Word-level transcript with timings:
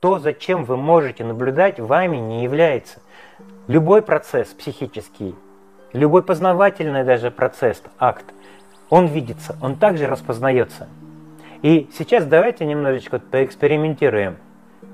то, 0.00 0.18
зачем 0.18 0.64
вы 0.64 0.76
можете 0.76 1.24
наблюдать, 1.24 1.80
вами 1.80 2.16
не 2.16 2.42
является. 2.42 3.00
Любой 3.66 4.02
процесс 4.02 4.48
психический, 4.48 5.34
любой 5.92 6.22
познавательный 6.22 7.04
даже 7.04 7.30
процесс, 7.30 7.82
акт, 7.98 8.24
он 8.90 9.06
видится, 9.06 9.56
он 9.60 9.76
также 9.76 10.06
распознается. 10.06 10.88
И 11.62 11.88
сейчас 11.96 12.24
давайте 12.26 12.64
немножечко 12.64 13.18
поэкспериментируем. 13.18 14.36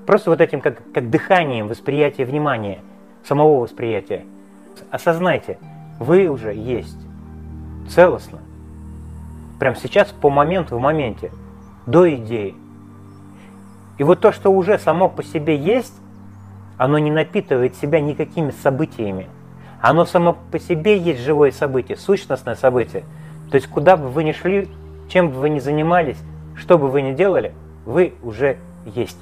Просто 0.07 0.29
вот 0.31 0.41
этим 0.41 0.61
как, 0.61 0.79
как 0.93 1.09
дыханием 1.09 1.67
восприятия 1.67 2.25
внимания, 2.25 2.79
самого 3.23 3.59
восприятия. 3.59 4.25
Осознайте, 4.89 5.59
вы 5.99 6.27
уже 6.27 6.53
есть 6.53 6.97
целостно. 7.87 8.39
Прямо 9.59 9.75
сейчас, 9.75 10.09
по 10.09 10.29
моменту 10.29 10.77
в 10.77 10.79
моменте, 10.79 11.31
до 11.85 12.13
идеи. 12.15 12.55
И 13.97 14.03
вот 14.03 14.19
то, 14.19 14.31
что 14.31 14.49
уже 14.49 14.79
само 14.79 15.09
по 15.09 15.23
себе 15.23 15.55
есть, 15.55 15.93
оно 16.77 16.97
не 16.97 17.11
напитывает 17.11 17.75
себя 17.75 17.99
никакими 17.99 18.51
событиями. 18.51 19.27
Оно 19.81 20.05
само 20.05 20.37
по 20.51 20.59
себе 20.59 20.97
есть 20.97 21.21
живое 21.21 21.51
событие, 21.51 21.97
сущностное 21.97 22.55
событие. 22.55 23.03
То 23.51 23.55
есть 23.55 23.67
куда 23.67 23.97
бы 23.97 24.07
вы 24.09 24.23
ни 24.23 24.31
шли, 24.31 24.69
чем 25.09 25.29
бы 25.29 25.39
вы 25.39 25.49
ни 25.49 25.59
занимались, 25.59 26.17
что 26.55 26.77
бы 26.77 26.89
вы 26.89 27.01
ни 27.01 27.13
делали, 27.13 27.53
вы 27.85 28.13
уже 28.23 28.57
есть. 28.85 29.17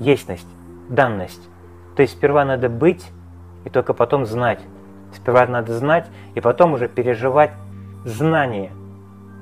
Естьность, 0.00 0.46
данность. 0.88 1.42
То 1.96 2.02
есть 2.02 2.14
сперва 2.14 2.44
надо 2.44 2.68
быть, 2.68 3.04
и 3.64 3.70
только 3.70 3.92
потом 3.92 4.26
знать. 4.26 4.60
Сперва 5.14 5.46
надо 5.46 5.76
знать, 5.78 6.06
и 6.34 6.40
потом 6.40 6.72
уже 6.72 6.88
переживать 6.88 7.52
знание 8.04 8.72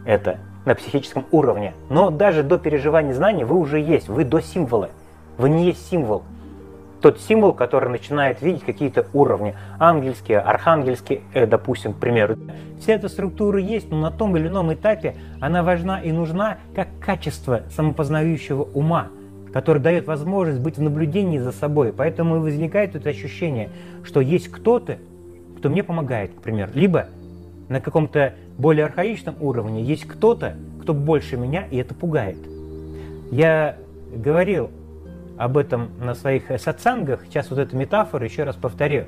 это 0.05 0.39
на 0.65 0.75
психическом 0.75 1.27
уровне. 1.31 1.75
Но 1.91 2.11
даже 2.11 2.43
до 2.43 2.59
переживания 2.59 3.15
знания 3.15 3.45
вы 3.45 3.57
уже 3.57 3.81
есть, 3.81 4.09
вы 4.09 4.25
до 4.25 4.41
символа. 4.41 4.91
Вы 5.39 5.51
не 5.51 5.67
есть 5.67 5.89
символ. 5.89 6.23
Тот 7.01 7.19
символ, 7.21 7.53
который 7.53 7.91
начинает 7.91 8.43
видеть 8.43 8.63
какие-то 8.63 9.07
уровни, 9.13 9.57
ангельские, 9.81 10.39
архангельские, 10.39 11.23
э, 11.35 11.47
допустим, 11.47 11.95
к 11.95 11.97
примеру. 11.97 12.37
Вся 12.79 12.93
эта 12.93 13.09
структура 13.09 13.59
есть, 13.59 13.91
но 13.91 13.99
на 14.01 14.13
том 14.13 14.37
или 14.37 14.47
ином 14.47 14.73
этапе 14.73 15.17
она 15.41 15.65
важна 15.65 16.01
и 16.01 16.13
нужна 16.13 16.59
как 16.77 16.89
качество 17.01 17.63
самопознающего 17.75 18.63
ума, 18.63 19.09
который 19.53 19.83
дает 19.83 20.07
возможность 20.07 20.61
быть 20.61 20.79
в 20.79 20.83
наблюдении 20.83 21.39
за 21.39 21.51
собой. 21.51 21.93
Поэтому 21.93 22.37
и 22.37 22.39
возникает 22.39 22.95
это 22.95 23.11
ощущение, 23.11 23.71
что 24.05 24.21
есть 24.21 24.49
кто-то, 24.49 24.99
кто 25.59 25.71
мне 25.71 25.83
помогает, 25.83 26.33
к 26.35 26.41
примеру. 26.41 26.71
Либо 26.73 27.09
на 27.73 27.81
каком-то 27.81 28.35
более 28.59 28.85
архаичном 28.85 29.37
уровне 29.41 29.83
есть 29.83 30.05
кто-то, 30.05 30.57
кто 30.83 30.93
больше 30.93 31.37
меня, 31.37 31.67
и 31.71 31.79
это 31.79 31.95
пугает. 31.95 32.37
Я 33.31 33.77
говорил 34.15 34.71
об 35.39 35.57
этом 35.57 35.89
на 35.99 36.15
своих 36.15 36.45
сатсангах, 36.61 37.25
сейчас 37.25 37.51
вот 37.51 37.59
эту 37.59 37.77
метафору 37.77 38.25
еще 38.25 38.45
раз 38.45 38.57
повторю. 38.57 39.07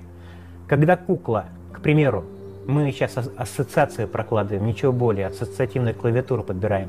Когда 0.67 0.97
кукла, 0.97 1.45
к 1.73 1.81
примеру, 1.81 2.25
мы 2.67 2.91
сейчас 2.91 3.19
ассоциации 3.37 4.07
прокладываем, 4.07 4.67
ничего 4.67 4.93
более, 4.93 5.27
ассоциативную 5.27 5.95
клавиатуру 5.95 6.43
подбираем. 6.43 6.89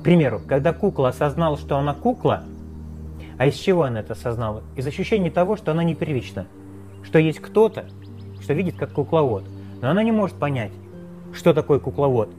К 0.00 0.04
примеру, 0.04 0.40
когда 0.48 0.72
кукла 0.72 1.10
осознала, 1.10 1.58
что 1.58 1.76
она 1.76 1.92
кукла, 1.92 2.44
а 3.36 3.46
из 3.46 3.54
чего 3.54 3.82
она 3.82 4.00
это 4.00 4.14
осознала? 4.14 4.62
Из 4.74 4.86
ощущения 4.86 5.30
того, 5.30 5.56
что 5.56 5.70
она 5.72 5.84
не 5.84 5.94
первична, 5.94 6.46
что 7.02 7.18
есть 7.18 7.40
кто-то, 7.40 7.84
что 8.40 8.54
видит 8.54 8.76
как 8.76 8.92
кукловод, 8.92 9.44
но 9.82 9.90
она 9.90 10.02
не 10.02 10.12
может 10.12 10.36
понять, 10.36 10.72
что 11.34 11.52
такое 11.52 11.78
кукловод. 11.78 12.30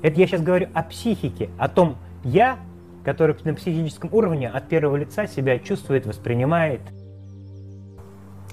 Это 0.00 0.18
я 0.18 0.26
сейчас 0.26 0.40
говорю 0.40 0.68
о 0.72 0.82
психике, 0.84 1.50
о 1.58 1.68
том 1.68 1.96
«я», 2.24 2.58
который 3.04 3.36
на 3.44 3.52
психическом 3.54 4.08
уровне 4.12 4.48
от 4.48 4.68
первого 4.68 4.96
лица 4.96 5.26
себя 5.26 5.58
чувствует, 5.58 6.06
воспринимает, 6.06 6.80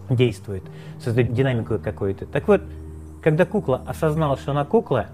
действует, 0.09 0.63
создает 1.00 1.34
динамику 1.34 1.78
какую-то. 1.78 2.25
Так 2.25 2.47
вот, 2.47 2.63
когда 3.22 3.45
кукла 3.45 3.84
осознала, 3.85 4.38
что 4.38 4.51
она 4.51 4.66
кукла, 4.66 5.07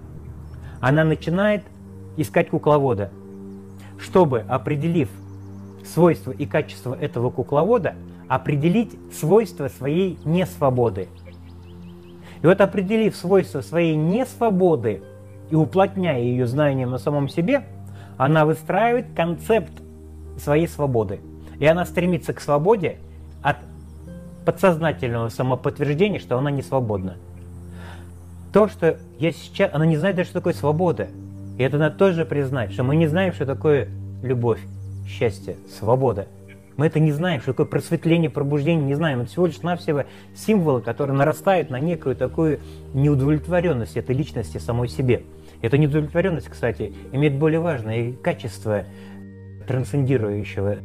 она 0.80 1.04
начинает 1.04 1.64
искать 2.16 2.48
кукловода, 2.48 3.10
чтобы, 3.98 4.40
определив 4.48 5.10
свойства 5.84 6.30
и 6.30 6.46
качество 6.46 6.94
этого 6.98 7.28
кукловода, 7.28 7.94
определить 8.26 8.98
свойства 9.12 9.68
своей 9.68 10.18
несвободы– 10.24 11.08
и 12.46 12.48
вот 12.48 12.60
определив 12.60 13.16
свойства 13.16 13.60
своей 13.60 13.96
несвободы 13.96 15.02
и 15.50 15.56
уплотняя 15.56 16.20
ее 16.20 16.46
знанием 16.46 16.92
на 16.92 16.98
самом 16.98 17.28
себе, 17.28 17.64
она 18.18 18.46
выстраивает 18.46 19.06
концепт 19.16 19.72
своей 20.38 20.68
свободы. 20.68 21.18
И 21.58 21.66
она 21.66 21.84
стремится 21.84 22.32
к 22.32 22.40
свободе 22.40 22.98
от 23.42 23.56
подсознательного 24.44 25.28
самоподтверждения, 25.28 26.20
что 26.20 26.38
она 26.38 26.52
не 26.52 26.62
свободна. 26.62 27.16
То, 28.52 28.68
что 28.68 28.96
я 29.18 29.32
сейчас... 29.32 29.74
Она 29.74 29.84
не 29.84 29.96
знает 29.96 30.14
даже, 30.14 30.28
что 30.28 30.38
такое 30.38 30.54
свобода. 30.54 31.08
И 31.58 31.64
это 31.64 31.78
надо 31.78 31.96
тоже 31.96 32.24
признать, 32.24 32.72
что 32.72 32.84
мы 32.84 32.94
не 32.94 33.08
знаем, 33.08 33.32
что 33.32 33.44
такое 33.44 33.88
любовь, 34.22 34.60
счастье, 35.08 35.56
свобода. 35.76 36.28
Мы 36.76 36.86
это 36.86 37.00
не 37.00 37.10
знаем, 37.10 37.40
что 37.40 37.52
такое 37.52 37.66
просветление, 37.66 38.28
пробуждение, 38.28 38.84
не 38.84 38.94
знаем. 38.94 39.20
Это 39.20 39.30
всего 39.30 39.46
лишь 39.46 39.62
навсего 39.62 40.04
символы, 40.34 40.82
которые 40.82 41.16
нарастают 41.16 41.70
на 41.70 41.80
некую 41.80 42.16
такую 42.16 42.60
неудовлетворенность 42.92 43.96
этой 43.96 44.14
личности 44.14 44.58
самой 44.58 44.88
себе. 44.88 45.22
Эта 45.62 45.78
неудовлетворенность, 45.78 46.48
кстати, 46.48 46.92
имеет 47.12 47.38
более 47.38 47.60
важное 47.60 48.12
качество 48.12 48.84
трансцендирующего 49.66 50.78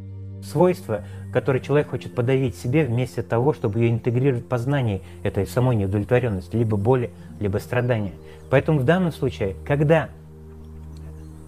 свойства, 0.44 1.04
которое 1.34 1.60
человек 1.60 1.90
хочет 1.90 2.16
подавить 2.16 2.56
себе 2.56 2.86
вместо 2.86 3.22
того, 3.22 3.54
чтобы 3.54 3.80
ее 3.80 3.92
интегрировать 3.92 4.46
в 4.46 4.48
познание 4.48 5.02
этой 5.24 5.46
самой 5.46 5.76
неудовлетворенности, 5.76 6.56
либо 6.56 6.78
боли, 6.78 7.12
либо 7.40 7.58
страдания. 7.58 8.14
Поэтому 8.50 8.80
в 8.80 8.86
данном 8.86 9.12
случае, 9.12 9.56
когда 9.66 10.10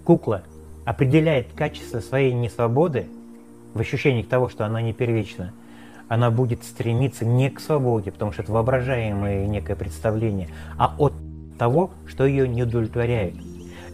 кукла 0.04 0.42
определяет 0.84 1.48
качество 1.54 2.00
своей 2.00 2.32
несвободы, 2.32 3.06
в 3.74 3.80
ощущении 3.80 4.22
того, 4.22 4.48
что 4.48 4.64
она 4.64 4.80
не 4.80 4.92
первична, 4.92 5.52
она 6.08 6.30
будет 6.30 6.62
стремиться 6.64 7.24
не 7.24 7.50
к 7.50 7.60
свободе, 7.60 8.12
потому 8.12 8.32
что 8.32 8.42
это 8.42 8.52
воображаемое 8.52 9.46
некое 9.46 9.74
представление, 9.74 10.48
а 10.78 10.94
от 10.98 11.12
того, 11.58 11.90
что 12.06 12.24
ее 12.24 12.48
не 12.48 12.62
удовлетворяет. 12.62 13.34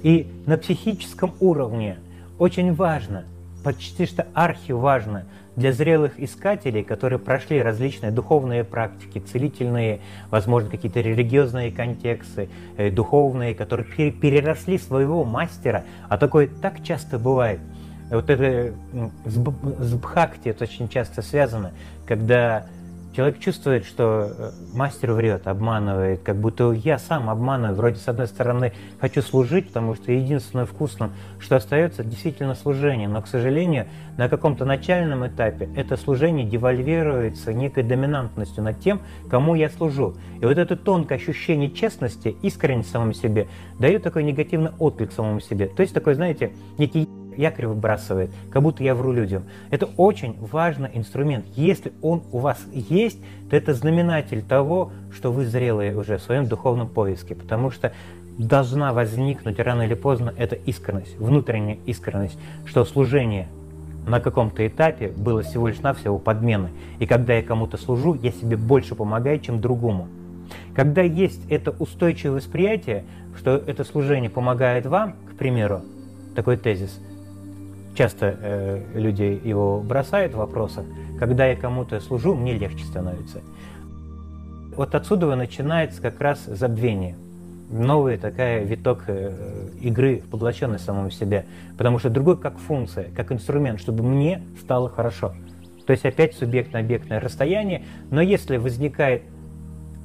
И 0.03 0.31
на 0.47 0.57
психическом 0.57 1.33
уровне 1.41 1.99
очень 2.39 2.75
важно, 2.75 3.25
почти 3.65 4.07
что 4.07 4.27
архиважно 4.35 5.25
для 5.57 5.73
зрелых 5.73 6.19
искателей, 6.19 6.83
которые 6.83 7.19
прошли 7.19 7.61
различные 7.61 8.11
духовные 8.11 8.65
практики, 8.65 9.19
целительные, 9.19 10.01
возможно, 10.31 10.71
какие-то 10.71 11.01
религиозные 11.01 11.71
контексты, 11.71 12.49
э, 12.77 12.91
духовные, 12.91 13.55
которые 13.55 13.85
переросли 14.11 14.79
своего 14.79 15.25
мастера, 15.25 15.85
а 16.09 16.17
такое 16.19 16.49
так 16.49 16.83
часто 16.83 17.19
бывает– 17.19 17.61
вот 18.11 18.29
это 18.29 18.75
с 19.25 19.95
бхакти 19.95 20.49
это 20.49 20.65
очень 20.65 20.89
часто 20.89 21.23
связано, 21.23 21.73
когда 22.07 22.67
человек 23.15 23.39
чувствует, 23.41 23.85
что 23.85 24.31
э, 24.37 24.51
мастер 24.73 25.13
врет, 25.13 25.47
обманывает, 25.47 26.21
как 26.23 26.37
будто 26.37 26.73
я 26.73 26.99
сам 26.99 27.29
обманываю. 27.29 27.77
Вроде, 27.77 27.97
с 27.97 28.09
одной 28.09 28.27
стороны, 28.27 28.73
хочу 29.01 29.23
служить, 29.23 29.69
потому 29.69 29.95
что 29.95 30.13
единственное 30.13 30.65
вкусным, 30.65 31.13
что 31.39 31.57
остается, 31.57 32.05
действительно 32.05 32.55
служение. 32.55 33.09
Но, 33.09 33.21
к 33.23 33.27
сожалению, 33.27 33.87
на 34.17 34.29
каком-то 34.29 34.65
начальном 34.65 35.27
этапе 35.27 35.69
это 35.77 35.97
служение 35.97 36.47
девальвируется 36.47 37.53
некой 37.53 37.83
доминантностью 37.83 38.63
над 38.63 38.81
тем, 38.81 39.01
кому 39.29 39.55
я 39.55 39.71
служу. 39.71 40.15
И 40.41 40.45
вот 40.45 40.57
это 40.57 40.77
тонкое 40.77 41.19
ощущение 41.19 41.71
честности, 41.71 42.37
искренности 42.43 42.93
самому 42.93 43.13
себе, 43.13 43.49
дает 43.79 44.03
такой 44.03 44.23
негативный 44.23 44.71
отклик 44.79 45.13
самому 45.13 45.41
себе. 45.41 45.67
То 45.67 45.83
есть 45.83 45.95
такой, 45.95 46.15
знаете, 46.15 46.53
некий 46.79 47.09
якорь 47.41 47.67
выбрасывает, 47.67 48.31
как 48.51 48.63
будто 48.63 48.85
я 48.85 48.95
вру 48.95 49.13
людям. 49.13 49.45
Это 49.71 49.87
очень 49.97 50.37
важный 50.39 50.91
инструмент. 50.93 51.47
Если 51.57 51.93
он 52.03 52.23
у 52.33 52.39
вас 52.39 52.59
есть, 52.73 53.19
то 53.49 53.57
это 53.57 53.75
знаменатель 53.75 54.43
того, 54.43 54.93
что 55.13 55.33
вы 55.33 55.47
зрелые 55.47 55.97
уже 55.97 56.19
в 56.19 56.23
своем 56.23 56.47
духовном 56.47 56.89
поиске, 56.89 57.35
потому 57.35 57.71
что 57.71 57.93
должна 58.39 58.93
возникнуть 58.93 59.59
рано 59.59 59.83
или 59.83 59.95
поздно 59.95 60.33
эта 60.37 60.55
искренность, 60.55 61.19
внутренняя 61.19 61.79
искренность, 61.87 62.39
что 62.65 62.85
служение 62.85 63.49
на 64.07 64.21
каком-то 64.21 64.67
этапе 64.67 65.09
было 65.09 65.43
всего 65.43 65.69
лишь 65.69 65.81
навсего 65.81 66.19
подмены. 66.19 66.71
И 66.99 67.07
когда 67.07 67.35
я 67.35 67.43
кому-то 67.43 67.77
служу, 67.77 68.15
я 68.15 68.33
себе 68.33 68.57
больше 68.57 68.95
помогаю, 68.95 69.41
чем 69.41 69.61
другому. 69.61 70.09
Когда 70.75 71.03
есть 71.03 71.43
это 71.51 71.71
устойчивое 71.71 72.37
восприятие, 72.37 73.05
что 73.37 73.57
это 73.57 73.85
служение 73.85 74.31
помогает 74.31 74.87
вам, 74.87 75.15
к 75.31 75.37
примеру, 75.37 75.83
такой 76.35 76.57
тезис– 76.57 76.99
часто 78.01 78.35
э, 78.41 78.83
люди 78.95 79.39
его 79.45 79.83
бросают 79.83 80.33
в 80.33 80.39
вопросах, 80.39 80.87
когда 81.19 81.45
я 81.45 81.55
кому-то 81.55 82.01
служу, 82.01 82.35
мне 82.35 82.55
легче 82.55 82.83
становится. 82.87 83.43
Вот 84.75 84.95
отсюда 84.95 85.37
начинается 85.37 86.01
как 86.01 86.19
раз 86.19 86.47
забвение. 86.47 87.15
Новый 87.69 88.17
такая 88.17 88.65
виток 88.65 89.05
э, 89.09 89.69
игры 89.83 90.23
в 90.25 90.31
поглощенность 90.31 90.83
самому 90.83 91.11
себе. 91.11 91.45
Потому 91.77 91.99
что 91.99 92.09
другой 92.09 92.39
как 92.39 92.57
функция, 92.57 93.09
как 93.15 93.33
инструмент, 93.33 93.79
чтобы 93.79 94.03
мне 94.03 94.41
стало 94.63 94.89
хорошо. 94.89 95.35
То 95.87 95.91
есть 95.91 96.07
опять 96.07 96.35
субъектно-объектное 96.35 97.21
расстояние, 97.21 97.83
но 98.11 98.23
если 98.23 98.57
возникает 98.57 99.25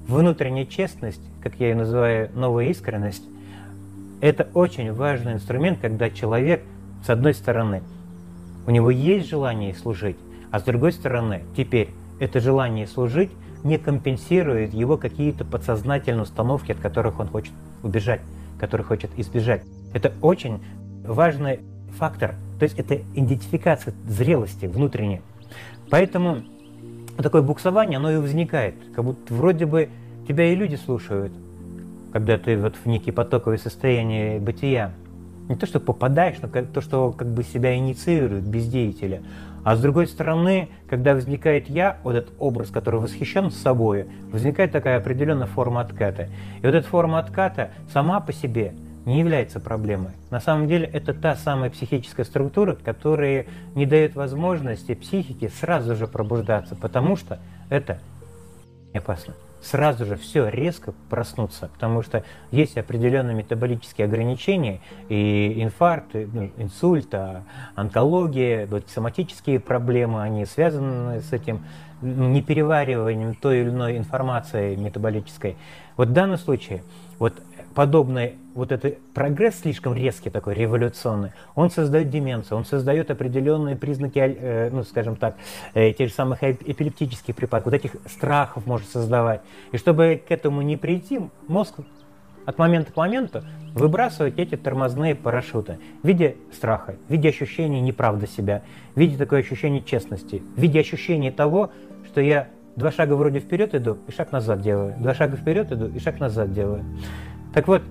внутренняя 0.06 0.66
честность, 0.66 1.22
как 1.42 1.62
я 1.62 1.70
ее 1.70 1.76
называю, 1.76 2.30
новая 2.36 2.66
искренность, 2.66 3.24
это 4.20 4.50
очень 4.54 4.92
важный 4.92 5.32
инструмент, 5.32 5.80
когда 5.82 6.10
человек, 6.10 6.62
с 7.04 7.10
одной 7.10 7.34
стороны, 7.34 7.82
у 8.68 8.72
него 8.72 8.92
есть 8.92 9.28
желание 9.28 9.74
служить, 9.74 10.18
а 10.52 10.60
с 10.60 10.64
другой 10.64 10.92
стороны, 10.92 11.44
теперь 11.56 11.90
это 12.20 12.40
желание 12.40 12.88
служить 12.88 13.32
не 13.64 13.78
компенсирует 13.80 14.74
его 14.74 14.96
какие-то 14.98 15.44
подсознательные 15.44 16.24
установки, 16.24 16.72
от 16.72 16.80
которых 16.80 17.20
он 17.20 17.28
хочет 17.28 17.54
убежать, 17.82 18.22
которых 18.60 18.88
хочет 18.88 19.10
избежать. 19.18 19.64
Это 19.94 20.14
очень 20.22 20.60
важный 21.04 21.62
фактор, 21.98 22.36
то 22.60 22.64
есть 22.64 22.78
это 22.78 22.96
идентификация 23.16 23.94
зрелости 24.08 24.68
внутренней. 24.68 25.22
Поэтому 25.90 26.44
такое 27.18 27.42
буксование, 27.42 27.98
оно 27.98 28.12
и 28.12 28.18
возникает, 28.18 28.76
как 28.96 29.04
будто 29.04 29.34
вроде 29.34 29.66
бы 29.66 29.90
тебя 30.28 30.52
и 30.52 30.56
люди 30.56 30.76
слушают, 30.76 31.34
когда 32.14 32.38
ты 32.38 32.58
вот 32.58 32.76
в 32.76 32.86
некие 32.86 33.14
потоковое 33.14 33.58
состояние 33.58 34.40
бытия. 34.40 34.94
Не 35.48 35.56
то, 35.56 35.66
что 35.66 35.80
попадаешь, 35.80 36.38
но 36.42 36.48
то, 36.48 36.82
что 36.82 37.12
как 37.12 37.28
бы 37.28 37.44
себя 37.44 37.76
инициирует 37.76 38.44
бездеятеля. 38.44 39.22
А 39.64 39.76
с 39.76 39.82
другой 39.82 40.08
стороны, 40.08 40.70
когда 40.90 41.14
возникает 41.14 41.70
я, 41.70 41.98
вот 42.04 42.16
этот 42.16 42.34
образ, 42.40 42.70
который 42.70 43.00
восхищен 43.00 43.52
собой, 43.52 44.08
возникает 44.32 44.72
такая 44.72 44.98
определенная 44.98 45.48
форма 45.48 45.82
отката. 45.82 46.30
И 46.62 46.66
вот 46.66 46.76
эта 46.76 46.88
форма 46.88 47.20
отката 47.20 47.72
сама 47.92 48.20
по 48.20 48.34
себе 48.34 48.74
не 49.06 49.20
является 49.20 49.60
проблемой. 49.60 50.12
На 50.32 50.40
самом 50.40 50.68
деле 50.68 50.88
это 50.88 51.14
та 51.14 51.36
самая 51.36 51.70
психическая 51.70 52.26
структура, 52.26 52.74
которая 52.74 53.46
не 53.76 53.86
дает 53.86 54.16
возможности 54.16 54.96
психике 54.96 55.50
сразу 55.50 55.96
же 55.96 56.08
пробуждаться, 56.08 56.76
потому 56.76 57.16
что 57.16 57.40
это 57.70 58.00
опасно 58.94 59.36
сразу 59.62 60.06
же 60.06 60.16
все 60.16 60.48
резко 60.48 60.94
проснуться, 61.10 61.70
потому 61.74 62.02
что 62.04 62.24
есть 62.52 62.78
определенные 62.78 63.36
метаболические 63.36 64.06
ограничения, 64.06 64.82
и 65.10 65.62
инфаркт, 65.64 66.14
ну, 66.14 66.52
инсульт, 66.58 67.14
а 67.14 67.44
онкология, 67.76 68.68
вот 68.68 68.90
соматические 68.90 69.60
проблемы, 69.60 70.22
они 70.22 70.46
связаны 70.46 71.22
с 71.22 71.34
этим 71.34 71.66
неперевариванием 72.02 73.36
той 73.36 73.62
или 73.62 73.70
иной 73.70 73.98
информации 73.98 74.76
метаболической. 74.76 75.56
Вот 75.98 76.10
в 76.10 76.14
данном 76.14 76.38
случае 76.38 76.84
вот 77.20 77.34
подобный 77.76 78.36
вот 78.56 78.72
этот 78.72 78.98
прогресс 79.14 79.60
слишком 79.60 79.94
резкий 79.94 80.30
такой, 80.30 80.56
революционный, 80.56 81.34
он 81.56 81.70
создает 81.70 82.10
деменцию, 82.10 82.58
он 82.58 82.66
создает 82.66 83.12
определенные 83.12 83.76
признаки, 83.76 84.18
э, 84.18 84.70
ну, 84.72 84.84
скажем 84.84 85.18
так, 85.18 85.36
э, 85.74 85.92
тех 85.92 86.08
же 86.08 86.16
самых 86.16 86.42
эпилептических 86.42 87.36
припадков, 87.36 87.74
вот 87.74 87.78
этих 87.78 87.96
страхов 88.08 88.66
может 88.66 88.90
создавать. 88.90 89.42
И 89.74 89.78
чтобы 89.78 90.22
к 90.26 90.32
этому 90.32 90.62
не 90.62 90.78
прийти, 90.78 91.20
мозг 91.48 91.76
от 92.46 92.58
момента 92.58 92.94
к 92.94 92.96
моменту 92.96 93.44
выбрасывает 93.74 94.40
эти 94.40 94.56
тормозные 94.56 95.14
парашюты 95.14 95.80
в 96.02 96.08
виде 96.08 96.38
страха, 96.54 96.96
в 97.08 97.12
виде 97.12 97.30
ощущения 97.30 97.82
неправды 97.82 98.28
себя, 98.28 98.62
в 98.96 99.00
виде 99.00 99.18
такое 99.18 99.42
ощущения 99.42 99.82
честности, 99.82 100.42
в 100.56 100.62
виде 100.62 100.80
ощущения 100.80 101.32
того, 101.32 101.72
что 102.06 102.22
я 102.22 102.48
два 102.78 102.92
шага 102.92 103.14
вроде 103.14 103.40
вперед 103.40 103.76
иду 103.76 103.98
и 104.08 104.12
шаг 104.12 104.32
назад 104.32 104.62
делаю, 104.62 104.96
два 104.98 105.14
шага 105.14 105.36
вперед 105.36 105.72
иду 105.72 105.88
и 105.88 106.00
шаг 106.00 106.20
назад 106.20 106.54
делаю. 106.54 106.86
Так 107.56 107.70
вот, 107.70 107.84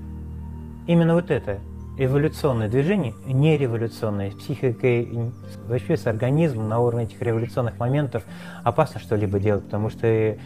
именно 0.86 1.14
вот 1.14 1.30
это 1.30 1.58
эволюционное 1.96 2.68
движение, 2.68 3.14
не 3.24 3.56
революционное, 3.56 4.30
с 4.30 4.34
психикой, 4.34 5.32
вообще 5.66 5.96
с 5.96 6.06
организмом 6.06 6.68
на 6.68 6.80
уровне 6.80 7.04
этих 7.04 7.22
революционных 7.22 7.78
моментов 7.78 8.24
опасно 8.62 9.00
что-либо 9.00 9.40
делать, 9.40 9.64
потому 9.64 9.88
что 9.88 10.36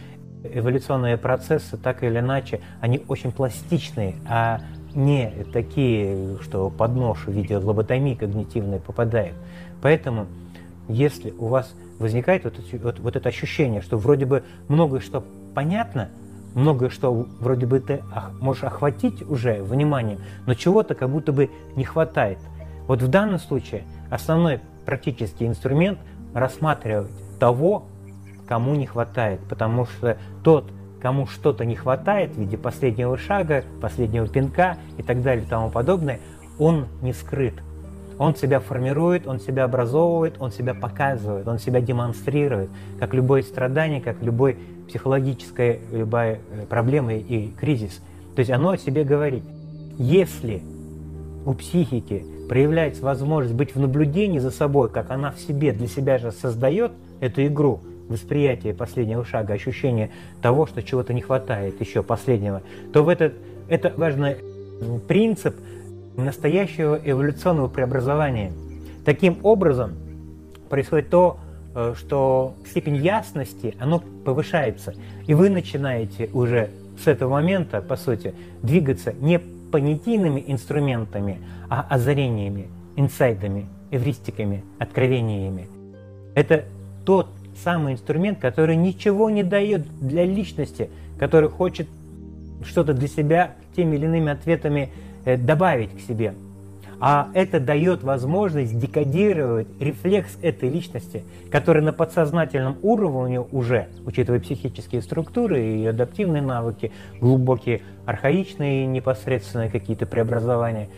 эволюционные 0.45 1.17
процессы, 1.17 1.75
так 1.75 2.01
или 2.01 2.17
иначе, 2.19 2.61
они 2.79 3.03
очень 3.09 3.33
пластичные, 3.33 4.15
а 4.25 4.61
не 4.95 5.33
такие, 5.51 6.37
что 6.41 6.69
под 6.69 6.95
нож 6.95 7.25
в 7.27 7.31
виде 7.31 7.57
лоботомии 7.57 8.13
когнитивной 8.13 8.79
попадает. 8.79 9.33
Поэтому, 9.81 10.27
если 10.87 11.31
у 11.31 11.47
вас 11.47 11.75
возникает 11.99 12.45
вот, 12.45 12.57
вот, 12.71 12.99
вот 12.99 13.15
это 13.17 13.27
ощущение, 13.27 13.81
что 13.81 13.97
вроде 13.97 14.25
бы 14.25 14.45
многое 14.69 15.01
что 15.01 15.25
понятно, 15.53 16.07
многое 16.55 16.89
что 16.89 17.27
вроде 17.39 17.65
бы 17.65 17.79
ты 17.79 18.03
можешь 18.39 18.63
охватить 18.63 19.27
уже 19.29 19.61
вниманием, 19.61 20.19
но 20.45 20.53
чего-то 20.53 20.95
как 20.95 21.09
будто 21.09 21.31
бы 21.31 21.49
не 21.75 21.83
хватает. 21.83 22.39
Вот 22.87 23.01
в 23.01 23.07
данном 23.07 23.39
случае 23.39 23.83
основной 24.09 24.59
практический 24.85 25.45
инструмент 25.45 25.99
рассматривать 26.33 27.11
того, 27.39 27.85
кому 28.47 28.75
не 28.75 28.87
хватает, 28.87 29.39
потому 29.47 29.85
что 29.85 30.17
тот, 30.43 30.65
кому 31.01 31.27
что-то 31.27 31.65
не 31.65 31.75
хватает 31.75 32.31
в 32.31 32.39
виде 32.39 32.57
последнего 32.57 33.17
шага, 33.17 33.63
последнего 33.81 34.27
пинка 34.27 34.77
и 34.97 35.03
так 35.03 35.21
далее 35.21 35.45
и 35.45 35.47
тому 35.47 35.69
подобное, 35.69 36.19
он 36.57 36.87
не 37.01 37.13
скрыт. 37.13 37.53
Он 38.19 38.35
себя 38.35 38.59
формирует, 38.59 39.25
он 39.25 39.39
себя 39.39 39.63
образовывает, 39.63 40.35
он 40.39 40.51
себя 40.51 40.73
показывает, 40.73 41.47
он 41.47 41.57
себя 41.57 41.79
демонстрирует, 41.79 42.69
как 42.99 43.13
любое 43.13 43.41
страдание, 43.41 44.01
как 44.01 44.21
любой 44.21 44.57
психологическая 44.89 45.79
любая 45.91 46.41
э, 46.51 46.65
проблема 46.67 47.13
и 47.13 47.47
кризис. 47.51 48.01
То 48.35 48.39
есть 48.39 48.51
оно 48.51 48.71
о 48.71 48.77
себе 48.77 49.05
говорит. 49.05 49.43
Если 49.97 50.61
у 51.45 51.53
психики 51.53 52.25
проявляется 52.49 53.03
возможность 53.03 53.55
быть 53.55 53.73
в 53.73 53.79
наблюдении 53.79 54.39
за 54.39 54.51
собой, 54.51 54.89
как 54.89 55.11
она 55.11 55.31
в 55.31 55.39
себе 55.39 55.71
для 55.71 55.87
себя 55.87 56.17
же 56.17 56.31
создает 56.31 56.91
эту 57.21 57.45
игру, 57.45 57.79
восприятие 58.09 58.73
последнего 58.73 59.23
шага, 59.23 59.53
ощущение 59.53 60.09
того, 60.41 60.65
что 60.65 60.83
чего-то 60.83 61.13
не 61.13 61.21
хватает, 61.21 61.79
еще 61.79 62.03
последнего, 62.03 62.63
то 62.91 63.03
в 63.03 63.07
этот, 63.07 63.33
это 63.69 63.93
важный 63.95 64.37
принцип 65.07 65.55
настоящего 66.15 66.99
эволюционного 67.03 67.67
преобразования. 67.67 68.51
Таким 69.05 69.39
образом 69.43 69.93
происходит 70.69 71.09
то, 71.09 71.39
Э, 71.75 71.93
что 71.95 72.55
степень 72.69 72.95
ясности, 72.95 73.75
оно 73.79 73.99
повышается. 74.25 74.95
И 75.27 75.33
вы 75.33 75.49
начинаете 75.49 76.29
уже 76.33 76.71
с 77.01 77.07
этого 77.07 77.33
момента, 77.33 77.81
по 77.81 77.95
сути, 77.95 78.33
двигаться 78.63 79.13
не 79.13 79.39
понятийными 79.39 80.43
инструментами, 80.47 81.37
а 81.69 81.85
озарениями, 81.87 82.67
инсайдами, 82.95 83.67
эвристиками, 83.91 84.63
откровениями. 84.79 85.67
Это 86.33 86.65
тот 87.05 87.27
самый 87.63 87.93
инструмент, 87.93 88.39
который 88.39 88.75
ничего 88.75 89.29
не 89.29 89.43
дает 89.43 89.83
для 90.01 90.25
личности, 90.25 90.89
который 91.19 91.49
хочет 91.49 91.87
что-то 92.65 92.93
для 92.93 93.07
себя 93.07 93.55
теми 93.75 93.95
или 93.95 94.05
иными 94.05 94.31
ответами 94.31 94.89
добавить 95.25 95.95
к 95.95 95.99
себе– 96.01 96.33
а 96.99 97.29
это 97.33 97.59
дает 97.59 98.03
возможность 98.03 98.77
декодировать 98.77 99.67
рефлекс 99.79 100.37
этой 100.41 100.69
личности, 100.69 101.23
который 101.49 101.81
на 101.81 101.93
подсознательном 101.93 102.77
уровне 102.81 103.39
уже, 103.39 103.87
учитывая 104.05 104.41
психические 104.41 105.01
структуры 105.01 105.65
и 105.65 105.85
адаптивные 105.85 106.41
навыки, 106.41 106.91
глубокие, 107.21 107.81
архаичные 108.05 108.85
непосредственные 108.85 109.69
какие-то 109.69 110.05
преобразования, 110.05 110.89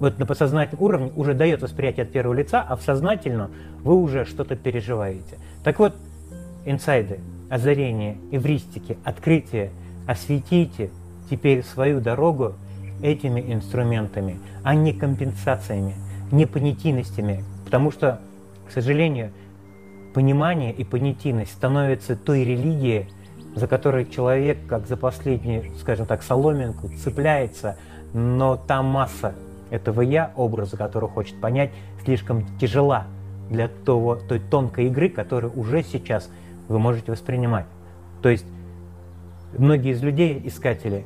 вот 0.00 0.18
на 0.18 0.26
подсознательном 0.26 0.84
уровне 0.84 1.12
уже 1.16 1.32
дает 1.32 1.62
восприятие 1.62 2.04
от 2.04 2.12
первого 2.12 2.34
лица, 2.34 2.60
а 2.60 2.76
в 2.76 2.82
сознательном 2.82 3.50
вы 3.82 3.94
уже 3.94 4.26
что-то 4.26 4.54
переживаете. 4.54 5.38
Так 5.64 5.78
вот, 5.78 5.94
инсайды, 6.66 7.20
озарения, 7.48 8.16
эвристики, 8.32 8.98
открытия, 9.02 9.70
осветите 10.06 10.90
теперь 11.30 11.62
свою 11.62 12.00
дорогу 12.00 12.54
этими 13.02 13.52
инструментами, 13.52 14.38
а 14.62 14.74
не 14.74 14.92
компенсациями, 14.92 15.94
не 16.30 16.46
понятийностями. 16.46 17.44
Потому 17.64 17.90
что, 17.90 18.20
к 18.68 18.72
сожалению, 18.72 19.32
понимание 20.14 20.72
и 20.72 20.84
понятийность 20.84 21.52
становятся 21.52 22.16
той 22.16 22.44
религией, 22.44 23.06
за 23.54 23.66
которой 23.66 24.06
человек, 24.06 24.58
как 24.68 24.86
за 24.86 24.96
последнюю, 24.96 25.74
скажем 25.80 26.06
так, 26.06 26.22
соломинку, 26.22 26.88
цепляется, 27.02 27.76
но 28.12 28.56
та 28.56 28.82
масса 28.82 29.34
этого 29.70 30.00
«я», 30.00 30.32
образа, 30.36 30.76
который 30.76 31.08
хочет 31.08 31.40
понять, 31.40 31.70
слишком 32.04 32.46
тяжела 32.58 33.06
для 33.50 33.68
того, 33.68 34.16
той 34.16 34.40
тонкой 34.40 34.86
игры, 34.86 35.08
которую 35.08 35.58
уже 35.58 35.82
сейчас 35.82 36.30
вы 36.68 36.78
можете 36.78 37.12
воспринимать. 37.12 37.66
То 38.22 38.28
есть 38.28 38.46
многие 39.56 39.92
из 39.92 40.02
людей, 40.02 40.40
искатели, 40.44 41.04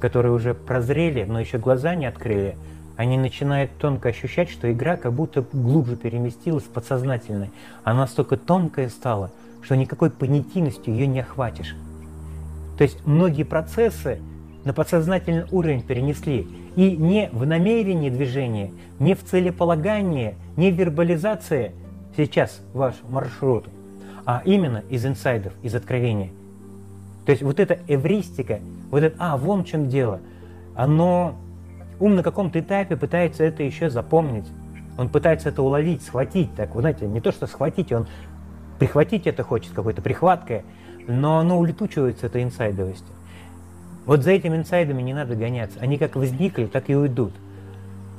которые 0.00 0.32
уже 0.32 0.54
прозрели, 0.54 1.24
но 1.24 1.40
еще 1.40 1.58
глаза 1.58 1.94
не 1.94 2.06
открыли, 2.06 2.56
они 2.96 3.18
начинают 3.18 3.70
тонко 3.78 4.08
ощущать, 4.08 4.48
что 4.48 4.72
игра 4.72 4.96
как 4.96 5.12
будто 5.12 5.44
глубже 5.52 5.96
переместилась 5.96 6.64
в 6.64 6.68
подсознательное. 6.68 7.50
Она 7.84 8.00
настолько 8.00 8.36
тонкая 8.36 8.88
стала, 8.88 9.30
что 9.62 9.76
никакой 9.76 10.10
понятийностью 10.10 10.94
ее 10.94 11.06
не 11.06 11.20
охватишь. 11.20 11.76
То 12.78 12.84
есть 12.84 13.06
многие 13.06 13.42
процессы 13.42 14.18
на 14.64 14.72
подсознательный 14.72 15.44
уровень 15.52 15.82
перенесли. 15.82 16.48
И 16.74 16.96
не 16.96 17.30
в 17.32 17.46
намерении 17.46 18.10
движения, 18.10 18.72
не 18.98 19.14
в 19.14 19.24
целеполагании, 19.24 20.34
не 20.56 20.70
в 20.70 20.74
вербализации 20.74 21.72
сейчас 22.16 22.60
ваш 22.74 22.94
маршрут, 23.08 23.66
а 24.24 24.42
именно 24.44 24.82
из 24.90 25.06
инсайдов, 25.06 25.52
из 25.62 25.74
откровения. 25.74 26.30
То 27.24 27.32
есть 27.32 27.42
вот 27.42 27.60
эта 27.60 27.78
эвристика, 27.88 28.60
вот 28.90 29.02
это, 29.02 29.16
а, 29.18 29.36
вон 29.36 29.64
в 29.64 29.66
чем 29.66 29.88
дело, 29.88 30.20
оно, 30.74 31.34
ум 32.00 32.16
на 32.16 32.22
каком-то 32.22 32.60
этапе 32.60 32.96
пытается 32.96 33.44
это 33.44 33.62
еще 33.62 33.90
запомнить, 33.90 34.46
он 34.98 35.08
пытается 35.08 35.50
это 35.50 35.62
уловить, 35.62 36.02
схватить, 36.02 36.54
так, 36.54 36.74
вы 36.74 36.80
знаете, 36.80 37.06
не 37.06 37.20
то 37.20 37.32
что 37.32 37.46
схватить, 37.46 37.92
он 37.92 38.06
прихватить 38.78 39.26
это 39.26 39.42
хочет 39.42 39.72
какой-то 39.72 40.02
прихваткой, 40.02 40.62
но 41.06 41.38
оно 41.38 41.58
улетучивается, 41.58 42.26
этой 42.26 42.42
инсайдовостью. 42.42 43.14
Вот 44.06 44.22
за 44.22 44.30
этими 44.30 44.56
инсайдами 44.56 45.02
не 45.02 45.14
надо 45.14 45.34
гоняться. 45.34 45.80
Они 45.80 45.98
как 45.98 46.14
возникли, 46.14 46.66
так 46.66 46.88
и 46.88 46.96
уйдут. 46.96 47.32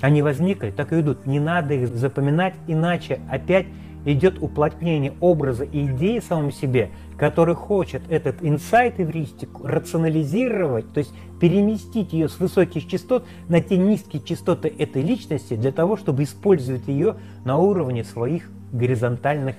Они 0.01 0.21
возникли, 0.21 0.69
так 0.69 0.91
и 0.91 0.95
уйдут. 0.95 1.25
Не 1.25 1.39
надо 1.39 1.73
их 1.73 1.87
запоминать, 1.95 2.53
иначе 2.67 3.19
опять 3.29 3.67
идет 4.05 4.41
уплотнение 4.41 5.13
образа 5.19 5.63
и 5.63 5.85
идеи 5.85 6.19
самому 6.19 6.51
себе, 6.51 6.91
который 7.17 7.55
хочет 7.55 8.01
этот 8.09 8.37
инсайт 8.41 8.99
эвристику 8.99 9.67
рационализировать, 9.67 10.91
то 10.93 10.99
есть 10.99 11.13
переместить 11.39 12.13
ее 12.13 12.29
с 12.29 12.39
высоких 12.39 12.87
частот 12.87 13.25
на 13.47 13.61
те 13.61 13.77
низкие 13.77 14.21
частоты 14.21 14.73
этой 14.77 15.01
личности 15.01 15.55
для 15.55 15.71
того, 15.71 15.97
чтобы 15.97 16.23
использовать 16.23 16.87
ее 16.87 17.15
на 17.45 17.57
уровне 17.57 18.03
своих 18.03 18.49
горизонтальных 18.71 19.55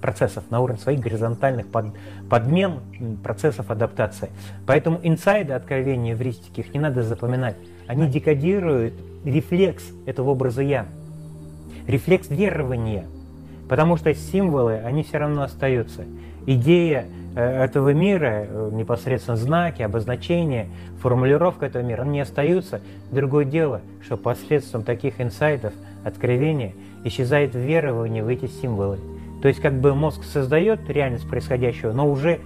процессов, 0.00 0.44
на 0.50 0.60
уровне 0.60 0.80
своих 0.80 1.00
горизонтальных 1.00 1.66
под, 1.66 1.86
подмен, 2.30 2.80
процессов 3.22 3.70
адаптации. 3.70 4.30
Поэтому 4.66 5.00
инсайды 5.02 5.52
откровения 5.52 6.14
эвристики, 6.14 6.60
их 6.60 6.72
не 6.72 6.80
надо 6.80 7.02
запоминать. 7.02 7.56
Они 7.86 8.06
декодируют 8.06 8.94
рефлекс 9.24 9.84
этого 10.06 10.30
образа 10.30 10.62
«я», 10.62 10.86
рефлекс 11.86 12.28
верования, 12.30 13.06
потому 13.68 13.96
что 13.96 14.14
символы, 14.14 14.76
они 14.78 15.02
все 15.02 15.18
равно 15.18 15.42
остаются. 15.42 16.04
Идея 16.46 17.06
э, 17.36 17.64
этого 17.64 17.92
мира, 17.92 18.46
э, 18.48 18.70
непосредственно 18.72 19.36
знаки, 19.36 19.82
обозначения, 19.82 20.68
формулировка 21.02 21.66
этого 21.66 21.82
мира, 21.82 22.02
они 22.02 22.20
остаются. 22.20 22.80
Другое 23.10 23.44
дело, 23.44 23.82
что 24.02 24.16
посредством 24.16 24.82
таких 24.82 25.20
инсайтов, 25.20 25.72
откровения, 26.04 26.72
исчезает 27.04 27.54
верование 27.54 28.24
в 28.24 28.28
эти 28.28 28.46
символы. 28.46 28.98
То 29.42 29.48
есть 29.48 29.60
как 29.60 29.74
бы 29.74 29.94
мозг 29.94 30.24
создает 30.24 30.88
реальность 30.88 31.28
происходящего, 31.28 31.92
но 31.92 32.10
уже 32.10 32.40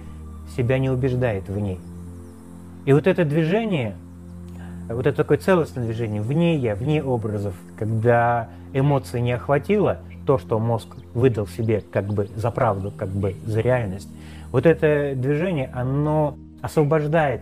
себя 0.55 0.77
не 0.77 0.89
убеждает 0.89 1.47
в 1.47 1.57
ней. 1.57 1.79
И 2.85 2.93
вот 2.93 3.07
это 3.07 3.23
движение, 3.23 3.95
вот 4.89 5.07
это 5.07 5.15
такое 5.15 5.37
целостное 5.37 5.85
движение, 5.85 6.21
вне 6.21 6.57
я, 6.57 6.75
вне 6.75 7.01
образов, 7.01 7.55
когда 7.77 8.49
эмоции 8.73 9.21
не 9.21 9.31
охватило, 9.31 9.99
то, 10.25 10.37
что 10.37 10.59
мозг 10.59 10.87
выдал 11.13 11.47
себе 11.47 11.81
как 11.81 12.05
бы 12.05 12.29
за 12.35 12.51
правду, 12.51 12.91
как 12.95 13.09
бы 13.09 13.35
за 13.45 13.61
реальность, 13.61 14.09
вот 14.51 14.65
это 14.65 15.13
движение, 15.15 15.69
оно 15.73 16.37
освобождает 16.61 17.41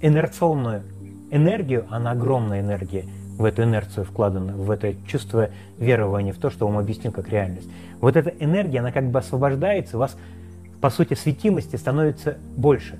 инерционную 0.00 0.82
энергию, 1.30 1.86
она 1.90 2.12
огромная 2.12 2.60
энергия, 2.60 3.04
в 3.38 3.44
эту 3.44 3.64
инерцию 3.64 4.04
вкладана, 4.04 4.52
в 4.52 4.70
это 4.70 4.94
чувство 5.06 5.50
верования 5.78 6.32
в 6.32 6.38
то, 6.38 6.50
что 6.50 6.66
он 6.66 6.78
объяснил 6.78 7.12
как 7.12 7.28
реальность. 7.28 7.68
Вот 8.00 8.16
эта 8.16 8.30
энергия, 8.30 8.80
она 8.80 8.92
как 8.92 9.10
бы 9.10 9.18
освобождается, 9.18 9.96
у 9.96 10.00
вас, 10.00 10.16
по 10.80 10.90
сути, 10.90 11.14
светимости 11.14 11.76
становится 11.76 12.38
больше. 12.56 12.98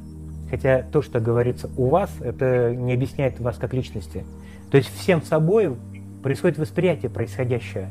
Хотя 0.50 0.82
то, 0.82 1.02
что 1.02 1.20
говорится 1.20 1.70
у 1.76 1.88
вас, 1.88 2.10
это 2.20 2.74
не 2.74 2.92
объясняет 2.92 3.38
вас 3.40 3.56
как 3.56 3.74
личности. 3.74 4.24
То 4.70 4.76
есть 4.76 4.92
всем 4.98 5.22
собой 5.22 5.76
происходит 6.22 6.58
восприятие 6.58 7.10
происходящего. 7.10 7.86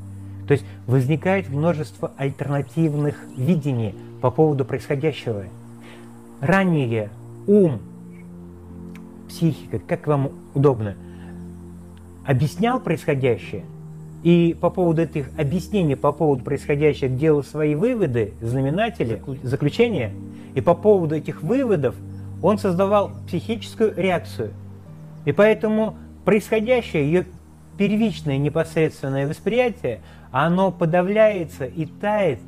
То 0.48 0.54
есть 0.54 0.66
возникает 0.88 1.50
множество 1.50 2.12
альтернативных 2.18 3.16
видений 3.38 3.96
по 4.22 4.32
поводу 4.32 4.66
происходящего. 4.66 5.46
Ранее 6.42 7.10
ум, 7.48 7.80
психика, 9.30 9.80
как 9.80 10.08
вам 10.08 10.32
удобно, 10.54 10.96
объяснял 12.26 12.80
происходящее, 12.80 13.64
и 14.24 14.56
по 14.60 14.70
поводу 14.70 15.02
этих 15.02 15.30
объяснений, 15.38 15.96
по 15.96 16.14
поводу 16.14 16.44
происходящего 16.44 17.10
делал 17.10 17.44
свои 17.44 17.76
выводы, 17.76 18.34
знаменатели, 18.42 19.22
заключения, 19.44 20.14
и 20.56 20.62
по 20.62 20.76
поводу 20.76 21.16
этих 21.16 21.44
выводов 21.44 21.96
он 22.42 22.58
создавал 22.58 23.12
психическую 23.28 23.94
реакцию. 23.96 24.52
И 25.26 25.32
поэтому 25.32 25.98
происходящее, 26.24 27.06
ее 27.06 27.26
первичное 27.78 28.38
непосредственное 28.38 29.28
восприятие, 29.28 30.02
оно 30.32 30.72
подавляется 30.72 31.66
и 31.66 31.86
тает 31.86 32.40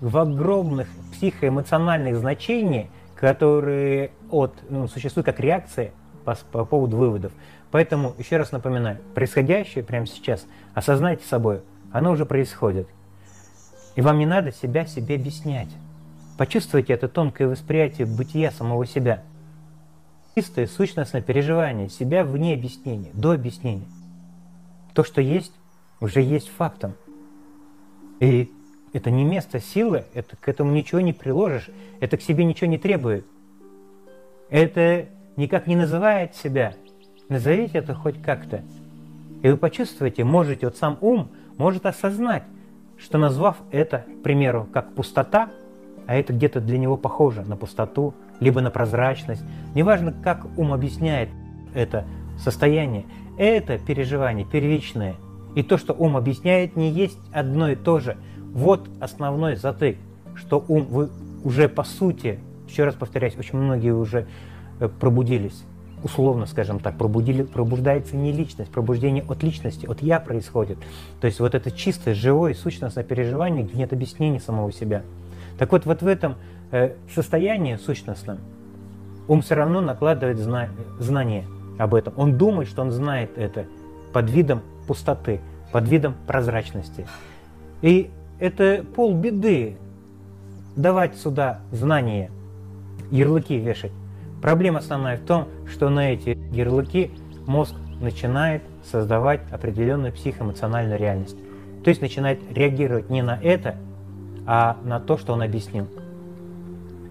в 0.00 0.16
огромных 0.16 0.88
психоэмоциональных 1.12 2.16
значениях, 2.16 2.88
которые 3.14 4.12
от, 4.30 4.54
ну, 4.70 4.88
существуют 4.88 5.26
как 5.26 5.40
реакция 5.40 5.92
по, 6.24 6.36
по 6.50 6.64
поводу 6.64 6.96
выводов. 6.96 7.32
Поэтому, 7.70 8.14
еще 8.18 8.36
раз 8.36 8.50
напоминаю, 8.50 8.98
происходящее 9.14 9.84
прямо 9.84 10.06
сейчас, 10.06 10.46
осознайте 10.74 11.24
собой, 11.26 11.60
оно 11.92 12.12
уже 12.12 12.24
происходит. 12.24 12.88
И 13.94 14.00
вам 14.00 14.18
не 14.18 14.26
надо 14.26 14.52
себя 14.52 14.86
себе 14.86 15.16
объяснять. 15.16 15.68
Почувствуйте 16.38 16.94
это 16.94 17.08
тонкое 17.08 17.48
восприятие 17.48 18.06
бытия 18.06 18.50
самого 18.50 18.86
себя. 18.86 19.22
Чистое 20.34 20.66
сущностное 20.66 21.20
переживание 21.20 21.90
себя 21.90 22.24
вне 22.24 22.54
объяснения, 22.54 23.10
до 23.12 23.32
объяснения. 23.32 23.86
То, 24.94 25.04
что 25.04 25.20
есть, 25.20 25.52
уже 26.00 26.20
есть 26.20 26.48
фактом. 26.48 26.94
И 28.20 28.52
это 28.92 29.10
не 29.10 29.24
место 29.24 29.60
силы, 29.60 30.04
это, 30.14 30.36
к 30.36 30.48
этому 30.48 30.72
ничего 30.72 31.00
не 31.00 31.12
приложишь, 31.12 31.70
это 32.00 32.16
к 32.16 32.22
себе 32.22 32.44
ничего 32.44 32.68
не 32.68 32.78
требует. 32.78 33.26
Это 34.50 35.06
никак 35.36 35.66
не 35.66 35.76
называет 35.76 36.34
себя 36.34 36.74
Назовите 37.30 37.78
это 37.78 37.94
хоть 37.94 38.20
как-то. 38.20 38.62
И 39.42 39.48
вы 39.48 39.56
почувствуете, 39.56 40.24
можете, 40.24 40.66
вот 40.66 40.76
сам 40.76 40.98
ум 41.00 41.30
может 41.56 41.86
осознать, 41.86 42.42
что 42.98 43.18
назвав 43.18 43.56
это, 43.70 44.04
к 44.18 44.22
примеру, 44.24 44.66
как 44.72 44.92
пустота, 44.94 45.48
а 46.08 46.16
это 46.16 46.32
где-то 46.32 46.60
для 46.60 46.76
него 46.76 46.96
похоже 46.96 47.42
на 47.42 47.56
пустоту, 47.56 48.14
либо 48.40 48.60
на 48.60 48.72
прозрачность, 48.72 49.44
неважно, 49.76 50.12
как 50.12 50.44
ум 50.58 50.72
объясняет 50.72 51.28
это 51.72 52.04
состояние, 52.36 53.04
это 53.40 53.78
переживание 53.78 54.44
первичное. 54.44 55.16
И 55.54 55.62
то, 55.62 55.78
что 55.78 55.94
ум 55.94 56.16
объясняет, 56.16 56.76
не 56.76 56.90
есть 56.90 57.18
одно 57.32 57.70
и 57.70 57.74
то 57.74 57.98
же. 57.98 58.18
Вот 58.52 58.88
основной 59.00 59.56
затык, 59.56 59.96
что 60.34 60.62
ум, 60.68 60.84
вы 60.84 61.08
уже 61.42 61.68
по 61.68 61.82
сути, 61.82 62.38
еще 62.68 62.84
раз 62.84 62.94
повторяюсь, 62.94 63.36
очень 63.38 63.58
многие 63.58 63.94
уже 63.94 64.26
э, 64.78 64.88
пробудились 64.88 65.64
условно, 66.02 66.46
скажем 66.46 66.80
так, 66.80 66.96
пробудили, 66.96 67.42
пробуждается 67.42 68.16
не 68.16 68.32
личность, 68.32 68.70
пробуждение 68.70 69.22
от 69.28 69.42
личности, 69.42 69.84
от 69.84 70.00
«я» 70.00 70.18
происходит. 70.18 70.78
То 71.20 71.26
есть 71.26 71.40
вот 71.40 71.54
это 71.54 71.70
чистое, 71.70 72.14
живое, 72.14 72.54
сущностное 72.54 73.04
переживание, 73.04 73.64
где 73.64 73.76
нет 73.76 73.92
объяснений 73.92 74.40
самого 74.40 74.72
себя. 74.72 75.02
Так 75.58 75.72
вот, 75.72 75.84
вот 75.84 76.00
в 76.00 76.06
этом 76.06 76.36
э, 76.70 76.94
состоянии 77.14 77.76
сущностном 77.76 78.38
ум 79.28 79.42
все 79.42 79.56
равно 79.56 79.82
накладывает 79.82 80.38
зна 80.38 80.70
знание 80.98 81.44
об 81.80 81.94
этом. 81.94 82.12
Он 82.16 82.36
думает, 82.36 82.68
что 82.68 82.82
он 82.82 82.90
знает 82.90 83.30
это 83.36 83.64
под 84.12 84.30
видом 84.30 84.62
пустоты, 84.86 85.40
под 85.72 85.88
видом 85.88 86.14
прозрачности. 86.26 87.06
И 87.80 88.10
это 88.38 88.84
полбеды 88.94 89.76
давать 90.76 91.16
сюда 91.16 91.60
знания, 91.72 92.30
ярлыки 93.10 93.56
вешать. 93.56 93.92
Проблема 94.42 94.78
основная 94.78 95.16
в 95.16 95.20
том, 95.20 95.48
что 95.66 95.88
на 95.88 96.12
эти 96.12 96.38
ярлыки 96.52 97.10
мозг 97.46 97.74
начинает 98.00 98.62
создавать 98.90 99.40
определенную 99.50 100.12
психоэмоциональную 100.12 100.98
реальность. 100.98 101.36
То 101.84 101.88
есть 101.88 102.02
начинает 102.02 102.40
реагировать 102.52 103.10
не 103.10 103.22
на 103.22 103.38
это, 103.42 103.76
а 104.46 104.76
на 104.84 105.00
то, 105.00 105.16
что 105.16 105.32
он 105.32 105.42
объяснил. 105.42 105.86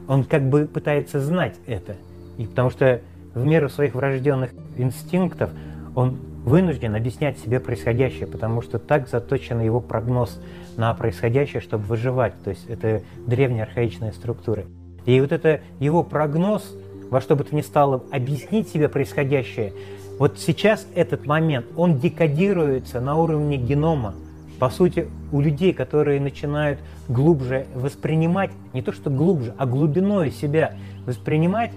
Он 0.07 0.23
как 0.23 0.49
бы 0.49 0.65
пытается 0.65 1.19
знать 1.19 1.55
это. 1.65 1.95
И 2.37 2.45
потому 2.45 2.69
что 2.69 3.01
в 3.39 3.45
меру 3.45 3.69
своих 3.69 3.95
врожденных 3.95 4.51
инстинктов 4.77 5.49
он 5.95 6.17
вынужден 6.45 6.95
объяснять 6.95 7.37
себе 7.39 7.59
происходящее, 7.59 8.27
потому 8.27 8.61
что 8.61 8.79
так 8.79 9.09
заточен 9.09 9.59
его 9.59 9.81
прогноз 9.81 10.39
на 10.77 10.93
происходящее, 10.93 11.61
чтобы 11.61 11.83
выживать. 11.85 12.33
То 12.43 12.51
есть 12.51 12.69
это 12.69 13.01
древние 13.25 13.63
архаичные 13.63 14.13
структуры. 14.13 14.65
И 15.05 15.19
вот 15.19 15.31
это 15.31 15.61
его 15.79 16.03
прогноз– 16.03 16.75
во 17.09 17.21
что 17.21 17.35
бы 17.35 17.43
то 17.43 17.55
ни 17.55 17.61
стало 17.61 18.03
объяснить 18.11 18.69
себе 18.69 18.87
происходящее, 18.87 19.73
вот 20.17 20.37
сейчас 20.37 20.85
этот 20.95 21.25
момент, 21.25 21.65
он 21.75 21.97
декодируется 21.97 22.99
на 22.99 23.15
уровне 23.15 23.57
генома. 23.57 24.13
По 24.59 24.69
сути, 24.69 25.07
у 25.31 25.39
людей, 25.39 25.73
которые 25.73 26.19
начинают 26.19 26.79
глубже 27.07 27.65
воспринимать, 27.73 28.51
не 28.73 28.81
то 28.81 28.91
что 28.91 29.09
глубже, 29.09 29.53
а 29.57 29.65
глубиной 29.65 30.31
себя 30.31 30.73
воспринимать 31.05 31.71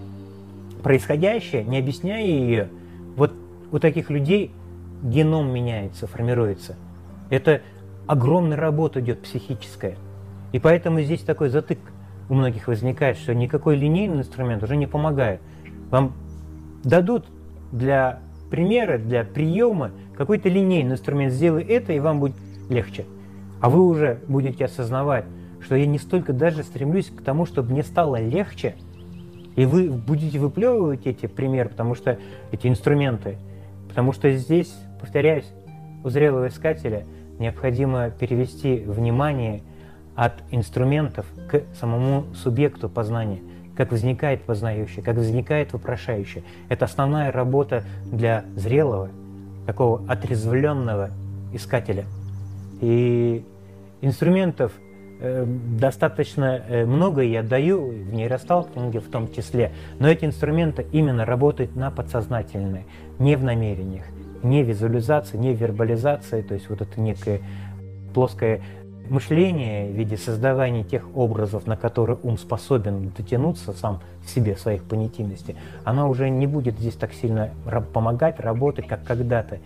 происходящее, 0.82 1.64
не 1.64 1.78
объясняя 1.78 2.24
ее, 2.24 2.68
вот 3.16 3.32
у 3.70 3.78
таких 3.78 4.10
людей 4.10 4.52
геном 5.02 5.52
меняется, 5.52 6.06
формируется. 6.06 6.76
Это 7.30 7.62
огромная 8.06 8.56
работа 8.56 9.00
идет 9.00 9.22
психическая. 9.22 9.96
И 10.52 10.58
поэтому 10.58 11.00
здесь 11.00 11.22
такой 11.22 11.48
затык 11.48 11.78
у 12.28 12.34
многих 12.34 12.68
возникает, 12.68 13.16
что 13.16 13.34
никакой 13.34 13.76
линейный 13.76 14.18
инструмент 14.18 14.62
уже 14.62 14.76
не 14.76 14.86
помогает. 14.86 15.40
Вам 15.90 16.12
дадут 16.84 17.26
для 17.72 18.20
примера, 18.50 18.98
для 18.98 19.24
приема 19.24 19.92
какой-то 20.16 20.48
линейный 20.48 20.92
инструмент, 20.92 21.32
сделай 21.32 21.64
это, 21.64 21.92
и 21.92 22.00
вам 22.00 22.20
будет 22.20 22.36
легче. 22.68 23.06
А 23.60 23.70
вы 23.70 23.86
уже 23.86 24.20
будете 24.28 24.64
осознавать, 24.64 25.24
что 25.60 25.76
я 25.76 25.86
не 25.86 25.98
столько 25.98 26.32
даже 26.32 26.62
стремлюсь 26.62 27.06
к 27.06 27.22
тому, 27.22 27.46
чтобы 27.46 27.72
мне 27.72 27.82
стало 27.82 28.20
легче, 28.20 28.74
и 29.56 29.66
вы 29.66 29.90
будете 29.90 30.38
выплевывать 30.38 31.06
эти 31.06 31.26
примеры, 31.26 31.68
потому 31.68 31.94
что 31.94 32.18
эти 32.50 32.66
инструменты, 32.66 33.38
потому 33.88 34.12
что 34.12 34.30
здесь, 34.32 34.74
повторяюсь, 35.00 35.50
у 36.04 36.08
зрелого 36.08 36.48
искателя 36.48 37.04
необходимо 37.38 38.10
перевести 38.10 38.78
внимание 38.78 39.62
от 40.14 40.34
инструментов 40.50 41.26
к 41.50 41.62
самому 41.74 42.24
субъекту 42.34 42.88
познания, 42.88 43.40
как 43.76 43.90
возникает 43.90 44.42
познающий, 44.42 45.02
как 45.02 45.16
возникает 45.16 45.72
вопрошающий. 45.72 46.44
Это 46.68 46.84
основная 46.84 47.32
работа 47.32 47.84
для 48.06 48.44
зрелого, 48.56 49.10
такого 49.66 50.02
отрезвленного 50.08 51.10
искателя. 51.52 52.04
И 52.80 53.44
инструментов 54.00 54.72
достаточно 55.22 56.62
э, 56.68 56.84
много 56.84 57.22
я 57.22 57.42
даю 57.42 57.88
в 57.90 58.12
нейросталкинге 58.12 59.00
в 59.00 59.08
том 59.08 59.32
числе, 59.32 59.72
но 59.98 60.08
эти 60.08 60.24
инструменты 60.24 60.86
именно 60.90 61.24
работают 61.24 61.76
на 61.76 61.90
подсознательное, 61.90 62.84
не 63.18 63.36
в 63.36 63.44
намерениях, 63.44 64.04
не 64.42 64.64
визуализации, 64.64 65.36
не 65.36 65.54
вербализации, 65.54 66.42
то 66.42 66.54
есть 66.54 66.68
вот 66.68 66.80
это 66.80 67.00
некое 67.00 67.40
плоское 68.12 68.62
мышление 69.08 69.88
в 69.90 69.94
виде 69.94 70.16
создавания 70.16 70.84
тех 70.84 71.04
образов, 71.16 71.66
на 71.66 71.76
которые 71.76 72.18
ум 72.22 72.38
способен 72.38 73.12
дотянуться 73.16 73.72
сам 73.72 74.00
в 74.24 74.30
себе, 74.30 74.56
своих 74.56 74.84
понятийностей, 74.84 75.56
она 75.84 76.08
уже 76.08 76.30
не 76.30 76.46
будет 76.46 76.78
здесь 76.78 76.94
так 76.94 77.12
сильно 77.12 77.50
помогать, 77.92 78.40
работать, 78.40 78.86
как 78.86 79.04
когда-то. 79.04 79.58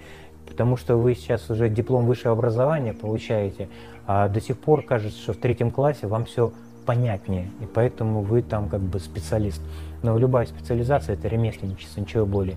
Потому 0.47 0.77
что 0.77 0.97
вы 0.97 1.15
сейчас 1.15 1.51
уже 1.51 1.69
диплом 1.69 2.07
высшего 2.07 2.33
образования 2.33 2.93
получаете, 2.93 3.69
а 4.07 4.29
до 4.29 4.41
сих 4.41 4.59
пор 4.59 4.83
кажется, 4.83 5.21
что 5.21 5.33
в 5.33 5.37
третьем 5.37 5.71
классе 5.71 6.07
вам 6.07 6.25
все 6.25 6.53
понятнее, 6.87 7.51
и 7.61 7.67
поэтому 7.67 8.23
вы 8.23 8.43
там 8.43 8.69
как 8.69 8.81
бы 8.81 9.01
специалист. 9.01 9.61
Но 10.03 10.17
любая 10.17 10.47
специализация– 10.47 11.15
это 11.17 11.29
ремесленничество, 11.29 12.01
ничего 12.01 12.25
более. 12.25 12.57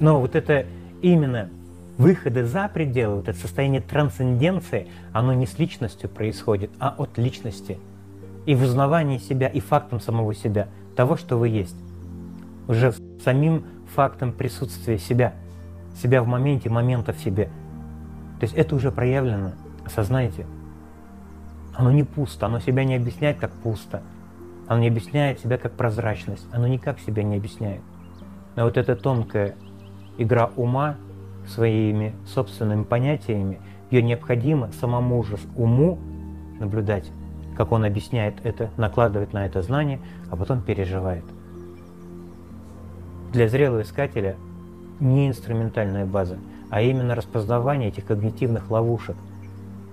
Но 0.00 0.20
вот 0.20 0.34
это 0.34 0.66
именно 1.02 1.50
выходы 1.98 2.44
за 2.44 2.68
пределы, 2.72 3.16
вот 3.16 3.28
это 3.28 3.38
состояние 3.38 3.80
трансценденции, 3.80 4.88
оно 5.12 5.32
не 5.34 5.46
с 5.46 5.58
личностью 5.58 6.08
происходит, 6.08 6.70
а 6.78 6.94
от 6.96 7.18
личности. 7.18 7.78
И 8.46 8.54
в 8.54 8.62
узнавании 8.62 9.18
себя, 9.18 9.48
и 9.48 9.60
фактом 9.60 10.00
самого 10.00 10.34
себя, 10.34 10.68
того, 10.94 11.16
что 11.16 11.36
вы 11.36 11.48
есть. 11.48 11.76
Уже 12.68 12.94
самим 13.22 13.64
фактом 13.94 14.32
присутствия 14.32 14.98
себя, 14.98 15.34
себя 15.96 16.22
в 16.22 16.26
моменте, 16.26 16.68
момента 16.70 17.12
в 17.12 17.18
себе. 17.18 17.46
То 18.38 18.44
есть 18.44 18.54
это 18.54 18.74
уже 18.76 18.90
проявлено, 18.90 19.52
осознайте. 19.84 20.46
Оно 21.74 21.90
не 21.90 22.04
пусто, 22.04 22.46
оно 22.46 22.60
себя 22.60 22.84
не 22.84 22.96
объясняет 22.96 23.38
как 23.38 23.52
пусто. 23.52 24.02
Оно 24.66 24.80
не 24.80 24.88
объясняет 24.88 25.40
себя 25.40 25.58
как 25.58 25.72
прозрачность, 25.72 26.46
оно 26.52 26.66
никак 26.66 26.98
себя 26.98 27.22
не 27.22 27.36
объясняет. 27.36 27.82
Но 28.56 28.64
вот 28.64 28.76
эта 28.76 28.96
тонкая 28.96 29.54
игра 30.18 30.50
ума 30.56 30.96
своими 31.46 32.14
собственными 32.26 32.82
понятиями, 32.82 33.60
ее 33.90 34.02
необходимо 34.02 34.72
самому 34.72 35.22
же 35.22 35.36
уму 35.54 35.98
наблюдать, 36.58 37.10
как 37.56 37.70
он 37.70 37.84
объясняет 37.84 38.34
это, 38.44 38.70
накладывает 38.76 39.32
на 39.32 39.46
это 39.46 39.62
знание, 39.62 40.00
а 40.30 40.36
потом 40.36 40.62
переживает. 40.62 41.24
Для 43.32 43.48
зрелого 43.48 43.82
искателя 43.82 44.36
не 45.00 45.28
инструментальная 45.28 46.06
база, 46.06 46.38
а 46.70 46.82
именно 46.82 47.14
распознавание 47.14 47.88
этих 47.88 48.06
когнитивных 48.06 48.70
ловушек, 48.70 49.16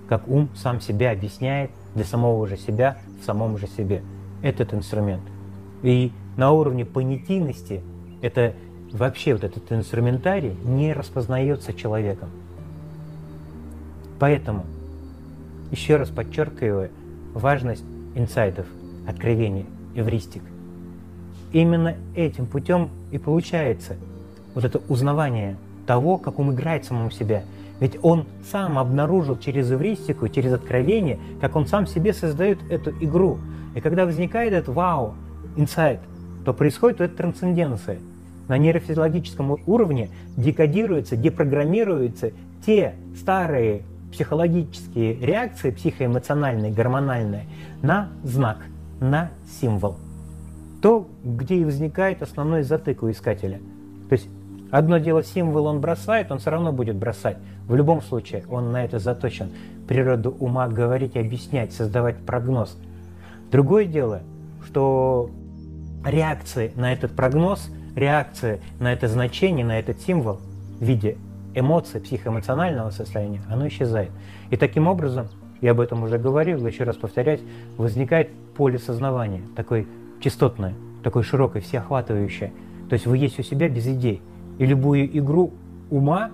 как 0.08 0.28
ум 0.28 0.48
сам 0.54 0.80
себя 0.80 1.12
объясняет 1.12 1.70
для 1.94 2.04
самого 2.04 2.46
же 2.46 2.56
себя 2.56 2.98
в 3.20 3.24
самом 3.24 3.58
же 3.58 3.66
себе. 3.66 4.02
Этот 4.42 4.74
инструмент. 4.74 5.22
И 5.82 6.12
на 6.36 6.52
уровне 6.52 6.84
понятийности 6.84 7.80
это 8.20 8.54
вообще 8.92 9.34
вот 9.34 9.44
этот 9.44 9.70
инструментарий 9.72 10.54
не 10.64 10.92
распознается 10.92 11.72
человеком. 11.72 12.28
Поэтому 14.18 14.64
еще 15.70 15.96
раз 15.96 16.10
подчеркиваю 16.10 16.90
важность 17.32 17.84
инсайдов, 18.14 18.66
откровений, 19.06 19.66
эвристик. 19.94 20.42
Именно 21.52 21.96
этим 22.14 22.46
путем 22.46 22.90
и 23.10 23.18
получается 23.18 23.96
вот 24.54 24.64
это 24.64 24.80
узнавание 24.88 25.56
того, 25.86 26.18
как 26.18 26.38
он 26.38 26.52
играет 26.52 26.84
самому 26.84 27.10
себя. 27.10 27.42
Ведь 27.80 27.98
он 28.02 28.26
сам 28.50 28.78
обнаружил 28.78 29.36
через 29.36 29.70
эвристику, 29.70 30.28
через 30.28 30.52
откровение, 30.52 31.18
как 31.40 31.56
он 31.56 31.66
сам 31.66 31.86
себе 31.86 32.12
создает 32.12 32.58
эту 32.70 32.90
игру. 33.00 33.38
И 33.74 33.80
когда 33.80 34.06
возникает 34.06 34.52
этот 34.52 34.74
вау, 34.74 35.14
инсайт, 35.56 36.00
то 36.44 36.52
происходит 36.52 37.00
эта 37.00 37.16
трансценденция– 37.16 37.98
на 38.48 38.58
нейрофизиологическом 38.58 39.56
уровне 39.66 40.10
декодируются, 40.36 41.16
депрограммируются 41.16 42.32
те 42.64 42.94
старые 43.16 43.82
психологические 44.12 45.14
реакции, 45.14 45.70
психоэмоциональные, 45.70 46.72
гормональные, 46.72 47.46
на 47.82 48.10
знак, 48.22 48.58
на 49.00 49.30
символ. 49.60 49.96
То, 50.80 51.08
где 51.24 51.56
и 51.56 51.64
возникает 51.64 52.22
основной 52.22 52.62
затык 52.62 53.02
у 53.02 53.10
искателя. 53.10 53.58
То 54.08 54.12
есть 54.12 54.28
одно 54.78 54.98
дело 54.98 55.22
символ 55.22 55.66
он 55.66 55.80
бросает, 55.80 56.32
он 56.32 56.38
все 56.38 56.50
равно 56.50 56.72
будет 56.72 56.96
бросать. 56.96 57.36
В 57.68 57.76
любом 57.76 58.02
случае 58.02 58.44
он 58.50 58.72
на 58.72 58.84
это 58.84 58.98
заточен. 58.98 59.50
Природу 59.86 60.34
ума 60.40 60.66
говорить, 60.66 61.16
объяснять, 61.16 61.72
создавать 61.72 62.16
прогноз. 62.18 62.76
Другое 63.52 63.84
дело, 63.84 64.22
что 64.66 65.30
реакции 66.04 66.72
на 66.74 66.92
этот 66.92 67.12
прогноз– 67.12 67.70
реакция 67.94 68.58
на 68.80 68.92
это 68.92 69.06
значение, 69.06 69.64
на 69.64 69.78
этот 69.78 70.00
символ 70.00 70.40
в 70.80 70.84
виде 70.84 71.18
эмоций, 71.54 72.00
психоэмоционального 72.00 72.90
состояния, 72.90 73.42
оно 73.48 73.68
исчезает. 73.68 74.10
И 74.50 74.56
таким 74.56 74.88
образом, 74.88 75.28
я 75.60 75.70
об 75.70 75.80
этом 75.80 76.02
уже 76.02 76.18
говорил, 76.18 76.66
еще 76.66 76.82
раз 76.82 76.96
повторять, 76.96 77.40
возникает 77.76 78.30
поле 78.56 78.80
сознавания, 78.80 79.42
такое 79.54 79.86
частотное, 80.20 80.74
такое 81.04 81.22
широкое, 81.22 81.62
всеохватывающее. 81.62 82.52
То 82.88 82.94
есть 82.94 83.06
вы 83.06 83.18
есть 83.18 83.38
у 83.38 83.42
себя 83.44 83.68
без 83.68 83.86
идей. 83.86 84.20
И 84.58 84.66
любую 84.66 85.16
игру 85.18 85.52
ума, 85.90 86.30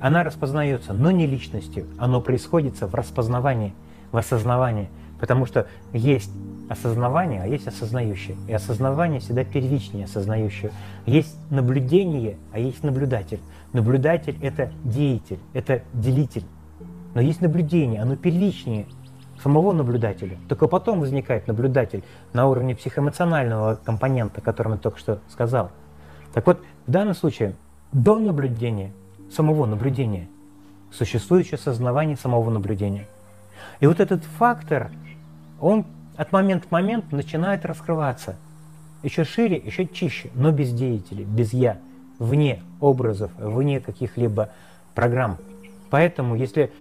она 0.00 0.22
распознается, 0.22 0.92
но 0.92 1.10
не 1.10 1.26
личностью. 1.26 1.86
Оно 1.98 2.20
происходит 2.20 2.80
в 2.80 2.94
распознавании, 2.94 3.74
в 4.12 4.16
осознавании. 4.16 4.88
Потому 5.18 5.46
что 5.46 5.66
есть 5.92 6.30
осознавание, 6.68 7.42
а 7.42 7.46
есть 7.46 7.66
осознающее. 7.66 8.36
И 8.48 8.52
осознавание 8.52 9.20
всегда 9.20 9.44
первичнее 9.44 10.04
осознающего. 10.04 10.72
Есть 11.06 11.36
наблюдение, 11.50 12.36
а 12.52 12.58
есть 12.58 12.82
наблюдатель. 12.82 13.40
Наблюдатель– 13.72 14.36
это 14.42 14.70
деятель, 14.84 15.38
это 15.52 15.82
делитель. 15.92 16.44
Но 17.14 17.20
есть 17.20 17.40
наблюдение, 17.40 18.02
оно 18.02 18.16
первичнее 18.16 18.86
самого 19.42 19.72
наблюдателя. 19.72 20.36
Только 20.48 20.68
потом 20.68 21.00
возникает 21.00 21.46
наблюдатель 21.46 22.02
на 22.32 22.48
уровне 22.48 22.74
психоэмоционального 22.74 23.78
компонента, 23.84 24.40
о 24.40 24.42
котором 24.42 24.72
я 24.72 24.78
только 24.78 24.98
что 24.98 25.20
сказал. 25.28 25.70
Так 26.34 26.46
вот, 26.46 26.60
в 26.86 26.90
данном 26.90 27.14
случае 27.14 27.54
до 27.92 28.18
наблюдения, 28.18 28.92
самого 29.30 29.66
наблюдения, 29.66 30.28
существует 30.92 31.46
еще 31.46 31.54
осознавание 31.56 32.16
самого 32.16 32.50
наблюдения. 32.50 33.06
И 33.80 33.86
вот 33.86 34.00
этот 34.00 34.24
фактор, 34.24 34.90
он 35.60 35.86
от 36.16 36.32
момента 36.32 36.68
к 36.68 36.70
моменту 36.72 37.16
начинает 37.16 37.64
раскрываться. 37.64 38.36
Еще 39.02 39.24
шире, 39.24 39.56
еще 39.56 39.86
чище, 39.86 40.30
но 40.34 40.50
без 40.50 40.72
деятелей, 40.72 41.24
без 41.24 41.52
«я», 41.52 41.78
вне 42.18 42.62
образов, 42.80 43.30
вне 43.38 43.80
каких-либо 43.80 44.50
программ. 44.94 45.38
Поэтому, 45.90 46.34
если 46.34 46.72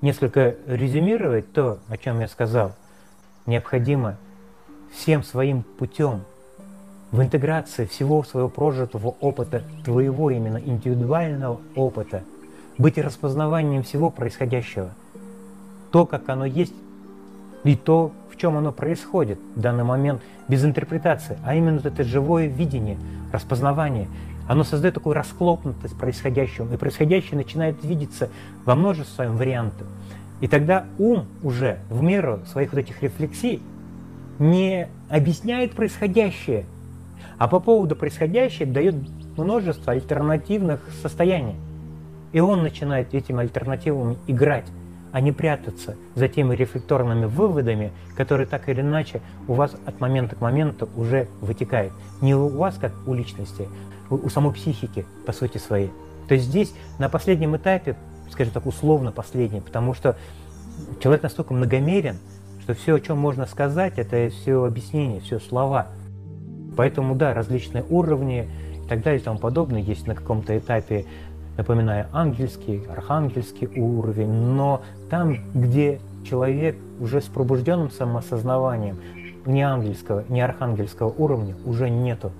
несколько 0.00 0.56
резюмировать 0.66 1.52
то, 1.52 1.78
о 1.88 1.96
чем 1.96 2.20
я 2.20 2.28
сказал, 2.28 2.72
необходимо 3.46 4.16
всем 4.92 5.22
своим 5.22 5.62
путем 5.62 6.22
в 7.12 7.22
интеграции 7.22 7.84
всего 7.84 8.24
своего 8.24 8.48
прожитого 8.48 9.14
опыта, 9.20 9.62
твоего 9.84 10.30
именно 10.30 10.56
индивидуального 10.56 11.60
опыта, 11.76 12.22
быть 12.78 12.96
распознаванием 12.98 13.82
всего 13.82 14.10
происходящего. 14.10 14.90
То, 15.92 16.06
как 16.06 16.28
оно 16.30 16.46
есть, 16.46 16.74
и 17.64 17.76
то, 17.76 18.12
в 18.30 18.38
чем 18.38 18.56
оно 18.56 18.72
происходит 18.72 19.38
в 19.54 19.60
данный 19.60 19.84
момент 19.84 20.22
без 20.48 20.64
интерпретации, 20.64 21.38
а 21.44 21.54
именно 21.54 21.76
вот 21.76 21.86
это 21.86 22.02
живое 22.02 22.46
видение, 22.46 22.98
распознавание. 23.30 24.08
Оно 24.48 24.64
создает 24.64 24.94
такую 24.94 25.14
расхлопнутость 25.14 25.96
происходящего, 25.96 26.72
и 26.72 26.76
происходящее 26.76 27.36
начинает 27.36 27.84
видеться 27.84 28.30
во 28.64 28.74
множестве 28.74 29.14
своих 29.14 29.32
вариантов. 29.32 29.86
И 30.40 30.48
тогда 30.48 30.86
ум 30.98 31.26
уже 31.42 31.78
в 31.88 32.02
меру 32.02 32.40
своих 32.46 32.72
вот 32.72 32.80
этих 32.80 33.02
рефлексий 33.02 33.62
не 34.38 34.88
объясняет 35.08 35.72
происходящее, 35.72 36.64
а 37.38 37.48
по 37.48 37.60
поводу 37.60 37.96
происходящего 37.96 38.70
дает 38.70 38.94
множество 39.36 39.92
альтернативных 39.92 40.80
состояний. 41.02 41.56
И 42.32 42.40
он 42.40 42.62
начинает 42.62 43.14
этими 43.14 43.40
альтернативами 43.40 44.16
играть, 44.26 44.66
а 45.12 45.20
не 45.20 45.32
прятаться 45.32 45.96
за 46.14 46.28
теми 46.28 46.54
рефлекторными 46.54 47.26
выводами, 47.26 47.92
которые 48.16 48.46
так 48.46 48.68
или 48.68 48.80
иначе 48.80 49.20
у 49.46 49.54
вас 49.54 49.76
от 49.84 50.00
момента 50.00 50.36
к 50.36 50.40
моменту 50.40 50.88
уже 50.96 51.28
вытекают. 51.40 51.92
Не 52.20 52.34
у 52.34 52.48
вас, 52.48 52.76
как 52.78 52.92
у 53.06 53.12
личности, 53.12 53.68
у 54.08 54.28
самой 54.28 54.54
психики, 54.54 55.04
по 55.26 55.32
сути 55.32 55.58
своей. 55.58 55.90
То 56.28 56.34
есть 56.34 56.46
здесь 56.46 56.72
на 56.98 57.08
последнем 57.08 57.56
этапе, 57.56 57.96
скажем 58.30 58.52
так, 58.52 58.66
условно 58.66 59.12
последний, 59.12 59.60
потому 59.60 59.92
что 59.92 60.16
человек 61.00 61.22
настолько 61.22 61.52
многомерен, 61.52 62.16
что 62.62 62.74
все, 62.74 62.94
о 62.94 63.00
чем 63.00 63.18
можно 63.18 63.46
сказать, 63.46 63.98
это 63.98 64.30
все 64.30 64.64
объяснение, 64.64 65.20
все 65.20 65.40
слова. 65.40 65.88
Поэтому, 66.76 67.14
да, 67.14 67.34
различные 67.34 67.84
уровни 67.88 68.48
и 68.84 68.88
так 68.88 69.02
далее 69.02 69.20
и 69.20 69.24
тому 69.24 69.38
подобное 69.38 69.80
есть 69.80 70.06
на 70.06 70.14
каком-то 70.14 70.56
этапе, 70.56 71.04
напоминаю, 71.56 72.06
ангельский, 72.12 72.82
архангельский 72.86 73.68
уровень, 73.76 74.30
но 74.30 74.82
там, 75.10 75.36
где 75.54 76.00
человек 76.28 76.76
уже 77.00 77.20
с 77.20 77.24
пробужденным 77.24 77.90
самоосознаванием, 77.90 78.96
ни 79.44 79.60
ангельского, 79.60 80.24
ни 80.28 80.40
архангельского 80.40 81.08
уровня 81.08 81.54
уже 81.66 81.90
нету. 81.90 82.32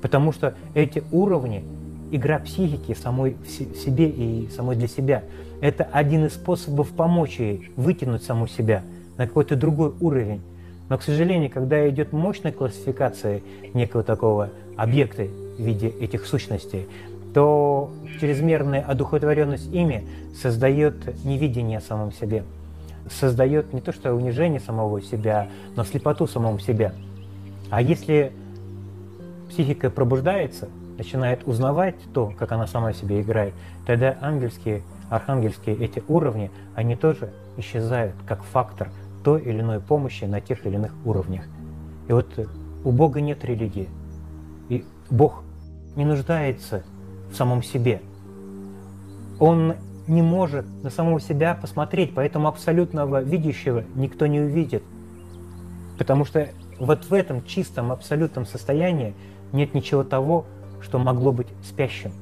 Потому 0.00 0.32
что 0.32 0.54
эти 0.74 1.04
уровни– 1.12 1.64
игра 2.10 2.38
психики 2.40 2.94
самой 2.94 3.36
в 3.44 3.48
себе 3.48 4.08
и 4.08 4.48
самой 4.54 4.76
для 4.76 4.88
себя. 4.88 5.22
Это 5.60 5.84
один 5.92 6.26
из 6.26 6.34
способов 6.34 6.90
помочь 6.90 7.38
ей 7.38 7.70
вытянуть 7.76 8.22
саму 8.22 8.46
себя– 8.46 8.82
на 9.16 9.26
какой-то 9.26 9.56
другой 9.56 9.92
уровень. 10.00 10.40
Но, 10.92 10.98
к 10.98 11.02
сожалению, 11.02 11.48
когда 11.48 11.88
идет 11.88 12.12
мощная 12.12 12.52
классификация 12.52 13.40
некого 13.72 14.02
такого 14.02 14.50
объекта 14.76 15.22
в 15.22 15.62
виде 15.62 15.88
этих 15.88 16.26
сущностей, 16.26 16.86
то 17.32 17.90
чрезмерная 18.20 18.82
одухотворенность 18.82 19.72
ими 19.72 20.06
создает 20.38 21.24
невидение 21.24 21.78
о 21.78 21.80
самом 21.80 22.12
себе, 22.12 22.44
создает 23.10 23.72
не 23.72 23.80
то 23.80 23.90
что 23.90 24.12
унижение 24.12 24.60
самого 24.60 25.00
себя, 25.00 25.48
но 25.76 25.84
слепоту 25.84 26.26
самому 26.26 26.58
себя. 26.58 26.92
А 27.70 27.80
если 27.80 28.30
психика 29.48 29.88
пробуждается, 29.88 30.68
начинает 30.98 31.48
узнавать 31.48 31.96
то, 32.12 32.34
как 32.38 32.52
она 32.52 32.66
сама 32.66 32.92
себе 32.92 33.22
играет, 33.22 33.54
тогда 33.86 34.18
ангельские, 34.20 34.82
архангельские 35.08 35.74
эти 35.74 36.04
уровни, 36.06 36.50
они 36.74 36.96
тоже 36.96 37.30
исчезают 37.56 38.14
как 38.26 38.42
фактор– 38.42 38.90
той 39.22 39.42
или 39.42 39.60
иной 39.60 39.80
помощи 39.80 40.24
на 40.24 40.40
тех 40.40 40.66
или 40.66 40.74
иных 40.74 40.92
уровнях. 41.04 41.44
И 42.08 42.12
вот 42.12 42.28
у 42.84 42.90
Бога 42.90 43.20
нет 43.20 43.44
религии. 43.44 43.88
И 44.68 44.84
Бог 45.10 45.44
не 45.96 46.04
нуждается 46.04 46.82
в 47.30 47.36
самом 47.36 47.62
себе. 47.62 48.00
Он 49.38 49.74
не 50.06 50.22
может 50.22 50.66
на 50.82 50.90
самого 50.90 51.20
себя 51.20 51.54
посмотреть, 51.54 52.14
поэтому 52.14 52.48
абсолютного 52.48 53.22
видящего 53.22 53.84
никто 53.94 54.26
не 54.26 54.40
увидит. 54.40 54.82
Потому 55.98 56.24
что 56.24 56.48
вот 56.78 57.04
в 57.04 57.14
этом 57.14 57.44
чистом, 57.44 57.92
абсолютном 57.92 58.46
состоянии 58.46 59.14
нет 59.52 59.74
ничего 59.74 60.02
того, 60.02 60.46
что 60.80 60.98
могло 60.98 61.32
быть 61.32 61.48
спящим. 61.62 62.12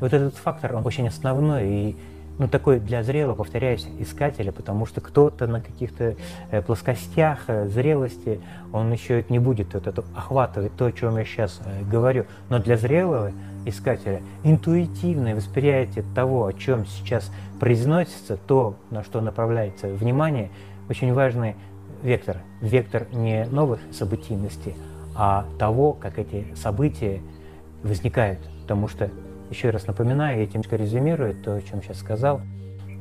Вот 0.00 0.12
этот 0.12 0.36
фактор, 0.36 0.76
он 0.76 0.86
очень 0.86 1.08
основной, 1.08 1.68
и 1.68 1.96
ну, 2.38 2.48
такой 2.48 2.80
для 2.80 3.02
зрелого, 3.02 3.36
повторяюсь, 3.36 3.86
искателя, 3.98 4.52
потому 4.52 4.86
что 4.86 5.00
кто-то 5.00 5.46
на 5.46 5.60
каких-то 5.60 6.16
э, 6.50 6.62
плоскостях 6.62 7.44
э, 7.46 7.68
зрелости, 7.68 8.40
он 8.72 8.90
еще 8.92 9.24
не 9.28 9.38
будет 9.38 9.74
вот 9.74 9.86
это 9.86 10.04
охватывать 10.16 10.74
то, 10.76 10.86
о 10.86 10.92
чем 10.92 11.18
я 11.18 11.24
сейчас 11.24 11.60
э, 11.64 11.82
говорю. 11.84 12.26
Но 12.48 12.58
для 12.58 12.76
зрелого 12.76 13.32
искателя 13.64 14.22
интуитивное 14.42 15.34
восприятие 15.34 16.04
того, 16.14 16.46
о 16.46 16.52
чем 16.52 16.86
сейчас 16.86 17.30
произносится, 17.60 18.36
то, 18.36 18.76
на 18.90 19.04
что 19.04 19.20
направляется 19.20 19.88
внимание, 19.88 20.50
очень 20.88 21.12
важный 21.12 21.54
вектор. 22.02 22.38
Вектор 22.60 23.06
не 23.12 23.44
новых 23.46 23.80
событийностей, 23.92 24.74
а 25.14 25.46
того, 25.58 25.92
как 25.92 26.18
эти 26.18 26.46
события 26.54 27.20
возникают. 27.82 28.40
Потому 28.62 28.88
что 28.88 29.10
еще 29.52 29.68
раз 29.68 29.86
напоминаю, 29.86 30.42
этим 30.42 30.62
резюмирую 30.70 31.34
то, 31.34 31.54
о 31.54 31.62
чем 31.62 31.82
сейчас 31.82 31.98
сказал. 31.98 32.40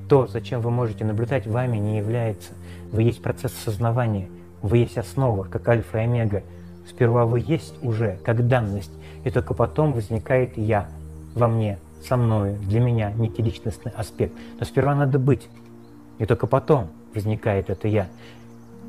То, 0.10 0.28
зачем 0.28 0.60
вы 0.60 0.70
можете 0.70 1.06
наблюдать, 1.06 1.48
вами 1.48 1.78
не 1.78 1.98
является. 1.98 2.52
Вы 2.92 3.04
есть 3.04 3.22
процесс 3.22 3.54
осознавания, 3.54 4.28
вы 4.62 4.80
есть 4.80 4.98
основа, 4.98 5.46
как 5.46 5.68
альфа 5.70 6.00
и 6.00 6.02
омега. 6.02 6.44
Сперва 6.90 7.26
вы 7.26 7.40
есть 7.40 7.74
уже, 7.82 8.20
как 8.26 8.48
данность, 8.48 8.92
и 9.24 9.30
только 9.30 9.54
потом 9.54 9.94
возникает 9.94 10.58
«я» 10.58 10.90
во 11.36 11.48
мне, 11.48 11.80
со 12.06 12.18
мною, 12.18 12.58
для 12.60 12.82
меня, 12.82 13.12
некий 13.12 13.42
личностный 13.42 13.94
аспект. 13.96 14.34
Но 14.60 14.66
сперва 14.66 14.94
надо 14.94 15.20
быть, 15.20 15.48
и 16.20 16.26
только 16.26 16.48
потом 16.48 16.90
возникает 17.16 17.70
это 17.70 17.88
«я». 17.88 18.08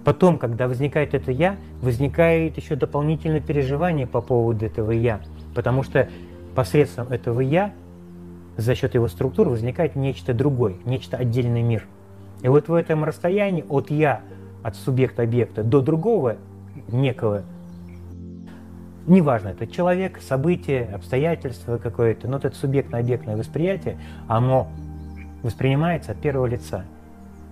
Потом, 0.05 0.37
когда 0.37 0.67
возникает 0.67 1.15
это 1.15 1.31
«я», 1.31 1.57
возникает 1.81 2.57
еще 2.57 2.75
дополнительное 2.75 3.41
переживание 3.41 4.09
по 4.09 4.21
поводу 4.21 4.67
этого 4.67 4.91
«я», 4.91 5.21
потому 5.55 5.85
что 5.85 6.09
посредством 6.55 7.09
этого 7.09 7.41
«я» 7.41 7.73
за 8.57 8.75
счет 8.75 8.95
его 8.95 9.09
структуры 9.09 9.51
возникает 9.51 9.97
нечто 9.97 10.35
другое, 10.35 10.75
нечто 10.85 11.17
отдельный 11.17 11.63
мир. 11.63 11.87
И 12.43 12.49
вот 12.49 12.69
в 12.69 12.75
этом 12.75 13.05
расстоянии 13.05 13.65
от 13.69 13.91
«я», 13.91 14.21
от 14.63 14.77
субъекта-объекта 14.77 15.65
до 15.65 15.81
другого 15.81 16.37
некого, 16.89 17.43
неважно, 19.07 19.49
это 19.49 19.67
человек, 19.67 20.21
событие, 20.21 20.85
обстоятельства 20.95 21.79
какое-то, 21.79 22.29
но 22.29 22.37
это 22.37 22.55
субъектно-объектное 22.55 23.37
восприятие, 23.37 23.99
оно 24.29 24.69
воспринимается 25.43 26.13
от 26.13 26.19
первого 26.19 26.47
лица. 26.47 26.85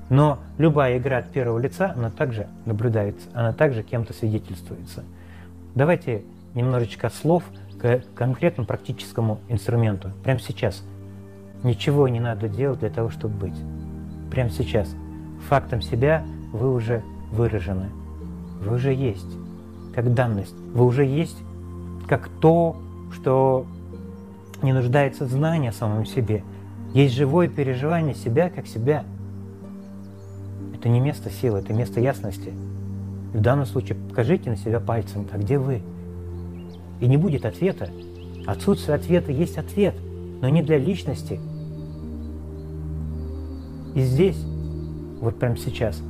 Но 0.09 0.39
любая 0.59 0.99
игра 0.99 1.19
от 1.19 1.31
первого 1.31 1.59
лица, 1.59 1.93
она 1.97 2.11
также 2.11 2.49
наблюдается, 2.67 3.29
она 3.33 3.53
также 3.53 3.83
кем-то 3.83 4.13
свидетельствуется. 4.13 5.05
Давайте 5.75 6.23
немножечко 6.55 7.09
слов– 7.11 7.43
к 7.81 8.03
конкретному 8.14 8.66
практическому 8.66 9.40
инструменту. 9.49 10.11
Прямо 10.23 10.40
сейчас. 10.40 10.85
Ничего 11.62 12.09
не 12.09 12.21
надо 12.21 12.49
делать 12.49 12.81
для 12.81 12.90
того, 12.90 13.11
чтобы 13.11 13.35
быть. 13.35 13.59
Прямо 14.31 14.51
сейчас. 14.51 14.95
Фактом 15.49 15.81
себя 15.83 16.25
вы 16.53 16.73
уже 16.73 17.03
выражены. 17.33 17.90
Вы 18.62 18.77
уже 18.77 18.93
есть. 18.93 19.27
Как 19.95 20.12
данность. 20.14 20.55
Вы 20.75 20.85
уже 20.85 21.05
есть 21.05 21.38
как 22.09 22.29
то, 22.40 22.77
что 23.12 23.66
не 24.62 24.73
нуждается 24.73 25.25
в 25.25 25.29
знании 25.31 25.71
о 25.71 25.73
самом 25.73 26.05
себе. 26.05 26.43
Есть 26.93 27.14
живое 27.14 27.49
переживание 27.49 28.14
себя 28.14 28.51
как 28.51 28.66
себя. 28.66 29.05
Это 30.75 30.88
не 30.88 31.01
место 31.01 31.31
силы, 31.31 31.61
это 31.61 31.73
место 31.73 32.01
ясности. 32.01 32.53
В 33.33 33.40
данном 33.40 33.64
случае 33.64 33.97
покажите 34.09 34.51
на 34.51 34.57
себя 34.57 34.81
пальцем, 34.81 35.27
а 35.33 35.38
где 35.38 35.59
вы? 35.59 35.83
И 37.01 37.07
не 37.07 37.17
будет 37.17 37.45
ответа. 37.45 37.91
Отсутствие 38.47 38.97
ответа 38.97 39.33
есть 39.33 39.59
ответ, 39.59 39.95
но 40.41 40.49
не 40.49 40.63
для 40.63 40.79
личности. 40.79 41.41
И 43.95 44.03
здесь, 44.03 44.39
вот 45.21 45.39
прямо 45.39 45.57
сейчас, 45.57 46.01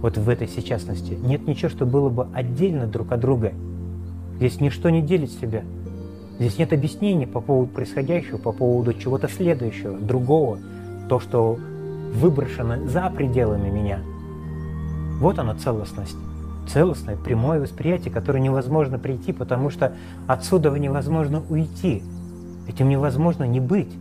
вот 0.00 0.16
в 0.16 0.28
этой 0.28 0.46
сейчасности, 0.46 1.14
нет 1.14 1.46
ничего, 1.46 1.68
что 1.68 1.86
было 1.86 2.08
бы 2.08 2.28
отдельно 2.32 2.86
друг 2.86 3.12
от 3.12 3.20
друга. 3.20 3.52
Здесь 4.36 4.60
ничто 4.60 4.90
не 4.90 5.02
делит 5.02 5.30
себя. 5.30 5.64
Здесь 6.38 6.58
нет 6.58 6.72
объяснений 6.72 7.26
по 7.26 7.40
поводу 7.40 7.72
происходящего, 7.72 8.36
по 8.36 8.52
поводу 8.52 8.92
чего-то 8.92 9.28
следующего, 9.28 9.98
другого, 9.98 10.58
то, 11.08 11.18
что 11.18 11.58
выброшено 12.12 12.86
за 12.88 13.10
пределами 13.10 13.70
меня. 13.70 14.00
Вот 15.18 15.38
она 15.38 15.54
целостность 15.54 16.16
целостное, 16.66 17.16
прямое 17.16 17.60
восприятие, 17.60 18.12
которое 18.12 18.40
невозможно 18.40 18.98
прийти, 18.98 19.32
потому 19.32 19.70
что 19.70 19.94
отсюда 20.26 20.70
невозможно 20.70 21.42
уйти. 21.48 22.02
Этим 22.68 22.88
невозможно 22.88 23.44
не 23.44 23.60
быть. 23.60 23.92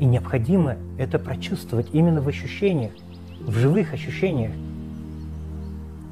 И 0.00 0.04
необходимо 0.04 0.76
это 0.98 1.18
прочувствовать 1.18 1.88
именно 1.92 2.20
в 2.20 2.28
ощущениях, 2.28 2.92
в 3.40 3.52
живых 3.52 3.94
ощущениях. 3.94 4.52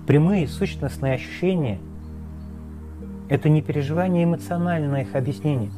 Прямые 0.06 0.46
сущностные 0.46 1.14
ощущения– 1.14 1.78
это 3.28 3.48
не 3.48 3.62
переживание 3.62 4.24
эмоциональное 4.24 5.02
их 5.02 5.14
объяснение. 5.14 5.70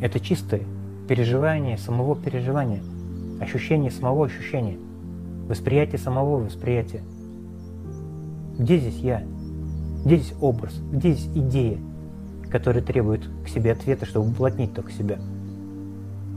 Это 0.00 0.20
чистое 0.20 0.62
переживание 1.08 1.78
самого 1.78 2.16
переживания, 2.16 2.82
ощущение 3.40 3.90
самого 3.90 4.26
ощущения, 4.26 4.76
восприятие 5.48 5.98
самого 5.98 6.38
восприятия– 6.38 7.02
где 8.58 8.78
здесь 8.78 8.98
я? 8.98 9.22
Где 10.04 10.16
здесь 10.16 10.34
образ? 10.40 10.72
Где 10.92 11.12
здесь 11.12 11.30
идея, 11.34 11.78
которая 12.50 12.82
требует 12.82 13.28
к 13.44 13.48
себе 13.48 13.72
ответа, 13.72 14.06
чтобы 14.06 14.30
уплотнить 14.30 14.72
только 14.74 14.92
себя? 14.92 15.18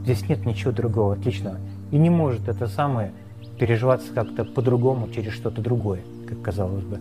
Здесь 0.04 0.28
нет 0.28 0.44
ничего 0.44 0.72
другого, 0.72 1.14
отличного. 1.14 1.58
И 1.90 1.98
не 1.98 2.10
может 2.10 2.48
это 2.48 2.66
самое 2.66 3.12
переживаться 3.58 4.12
как-то 4.12 4.44
по-другому 4.44 5.08
через 5.08 5.32
что-то 5.32 5.60
другое, 5.60 6.00
как 6.26 6.40
казалось 6.42 6.84
бы. 6.84 6.98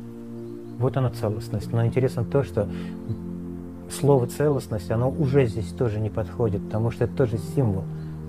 Вот 0.77 0.95
она 0.97 1.09
целостность. 1.09 1.71
Но 1.71 1.85
интересно 1.85 2.23
то, 2.23 2.43
что 2.43 2.67
слово 3.89 4.27
целостность, 4.27 4.91
оно 4.91 5.09
уже 5.09 5.45
здесь 5.47 5.69
тоже 5.69 5.99
не 5.99 6.09
подходит, 6.09 6.63
потому 6.63 6.91
что 6.91 7.05
это 7.05 7.15
тоже 7.15 7.37
символ. 7.55 7.83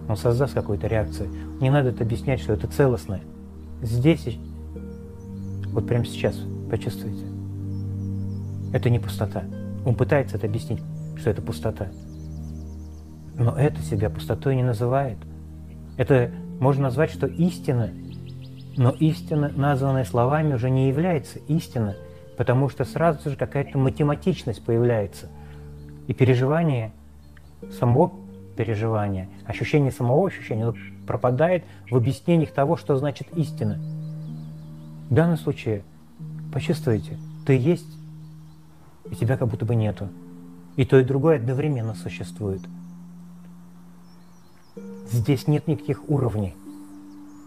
Он 0.08 0.16
создаст 0.16 0.54
какую-то 0.54 0.86
реакцию. 0.86 1.28
Не 1.60 1.70
надо 1.70 1.90
это 1.90 2.04
объяснять, 2.04 2.40
что 2.40 2.52
это 2.52 2.66
целостное. 2.66 3.20
Здесь, 3.82 4.38
вот 5.72 5.86
прямо 5.86 6.04
сейчас, 6.04 6.36
почувствуйте. 6.70 7.26
Это 8.72 8.88
не 8.88 8.98
пустота. 8.98 9.44
Он 9.84 9.94
пытается 9.94 10.36
это 10.36 10.46
объяснить, 10.46 10.80
что 11.16 11.30
это 11.30 11.42
пустота. 11.42 11.88
Но 13.34 13.56
это 13.56 13.80
себя 13.82 14.10
пустотой 14.10 14.56
не 14.56 14.62
называет. 14.62 15.18
Это 15.96 16.30
можно 16.60 16.84
назвать, 16.84 17.10
что 17.10 17.26
истина, 17.26 17.90
но 18.76 18.90
истина, 18.90 19.50
названная 19.54 20.04
словами, 20.04 20.54
уже 20.54 20.70
не 20.70 20.88
является 20.88 21.38
истиной, 21.48 21.94
потому 22.36 22.68
что 22.68 22.84
сразу 22.84 23.30
же 23.30 23.36
какая-то 23.36 23.76
математичность 23.78 24.64
появляется. 24.64 25.28
И 26.06 26.14
переживание, 26.14 26.92
само 27.78 28.20
переживание, 28.56 29.28
ощущение 29.46 29.90
самого 29.90 30.26
ощущения 30.26 30.72
пропадает 31.06 31.64
в 31.90 31.96
объяснениях 31.96 32.52
того, 32.52 32.76
что 32.76 32.96
значит 32.96 33.28
истина. 33.34 33.78
В 35.08 35.14
данном 35.14 35.38
случае 35.38 35.82
почувствуйте, 36.52 37.16
ты 37.46 37.56
есть, 37.56 37.86
и 39.10 39.16
тебя 39.16 39.36
как 39.36 39.48
будто 39.48 39.64
бы 39.64 39.74
нету. 39.74 40.08
И 40.76 40.84
то, 40.84 40.98
и 40.98 41.04
другое 41.04 41.36
одновременно 41.36 41.94
существует. 41.94 42.62
Здесь 45.10 45.48
нет 45.48 45.66
никаких 45.66 46.08
уровней. 46.08 46.54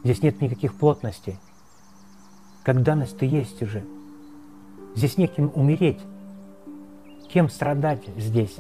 Здесь 0.03 0.21
нет 0.21 0.41
никаких 0.41 0.73
плотностей. 0.73 1.37
Как 2.63 2.83
данность 2.83 3.17
ты 3.17 3.25
есть 3.25 3.61
уже. 3.61 3.83
Здесь 4.95 5.17
неким 5.17 5.51
умереть. 5.55 5.99
Кем 7.29 7.49
страдать 7.49 8.03
здесь? 8.17 8.55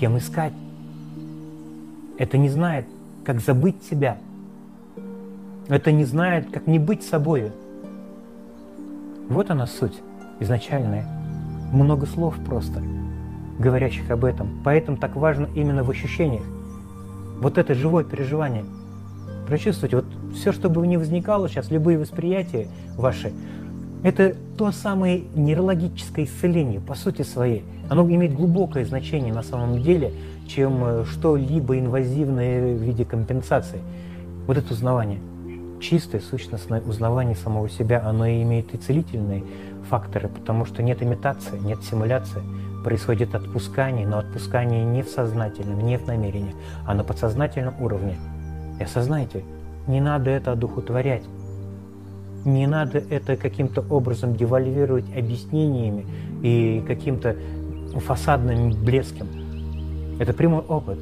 Кем 0.00 0.16
искать? 0.16 0.54
Это 2.18 2.38
не 2.38 2.48
знает, 2.48 2.86
как 3.24 3.40
забыть 3.40 3.82
себя. 3.84 4.18
Это 5.68 5.92
не 5.92 6.04
знает, 6.04 6.50
как 6.50 6.66
не 6.66 6.78
быть 6.78 7.02
собою. 7.02 7.52
Вот 9.32 9.50
она 9.50 9.66
суть 9.66 10.02
изначальная. 10.40 11.06
Много 11.72 12.04
слов 12.04 12.36
просто, 12.44 12.82
говорящих 13.58 14.10
об 14.10 14.26
этом. 14.26 14.60
Поэтому 14.62 14.98
так 14.98 15.16
важно 15.16 15.48
именно 15.54 15.82
в 15.82 15.90
ощущениях. 15.90 16.42
Вот 17.40 17.56
это 17.56 17.74
живое 17.74 18.04
переживание. 18.04 18.64
Прочувствуйте, 19.46 19.96
вот 19.96 20.04
все, 20.34 20.52
что 20.52 20.68
бы 20.68 20.86
ни 20.86 20.96
возникало 20.96 21.48
сейчас, 21.48 21.70
любые 21.70 21.98
восприятия 21.98 22.68
ваши, 22.96 23.32
это 24.02 24.36
то 24.58 24.70
самое 24.70 25.22
нейрологическое 25.34 26.26
исцеление 26.26 26.80
по 26.80 26.94
сути 26.94 27.22
своей. 27.22 27.64
Оно 27.88 28.04
имеет 28.04 28.34
глубокое 28.34 28.84
значение 28.84 29.32
на 29.32 29.42
самом 29.42 29.80
деле, 29.82 30.12
чем 30.46 30.84
э, 30.84 31.04
что-либо 31.10 31.78
инвазивное 31.78 32.76
в 32.76 32.82
виде 32.82 33.06
компенсации. 33.06 33.80
Вот 34.46 34.58
это 34.58 34.74
узнавание, 34.74 35.20
чистое 35.82 36.20
сущностное 36.20 36.80
узнавание 36.80 37.36
самого 37.36 37.68
себя, 37.68 38.02
оно 38.06 38.24
и 38.24 38.42
имеет 38.42 38.72
и 38.72 38.78
целительные 38.78 39.44
факторы, 39.90 40.28
потому 40.28 40.64
что 40.64 40.82
нет 40.82 41.02
имитации, 41.02 41.58
нет 41.58 41.82
симуляции 41.82 42.40
происходит 42.82 43.34
отпускание, 43.34 44.06
но 44.06 44.18
отпускание 44.18 44.84
не 44.84 45.02
в 45.02 45.08
сознательном, 45.08 45.80
не 45.80 45.98
в 45.98 46.06
намерении, 46.06 46.54
а 46.86 46.94
на 46.94 47.04
подсознательном 47.04 47.80
уровне. 47.80 48.16
И 48.80 48.84
осознайте, 48.84 49.44
не 49.86 50.00
надо 50.00 50.30
это 50.30 50.52
одухотворять. 50.52 51.24
Не 52.44 52.66
надо 52.66 52.98
это 52.98 53.36
каким-то 53.36 53.84
образом 53.88 54.34
девальвировать 54.34 55.04
объяснениями 55.16 56.06
и 56.42 56.82
каким-то 56.86 57.36
фасадным 58.00 58.72
блеском. 58.84 59.28
Это 60.18 60.32
прямой 60.32 60.62
опыт, 60.62 60.98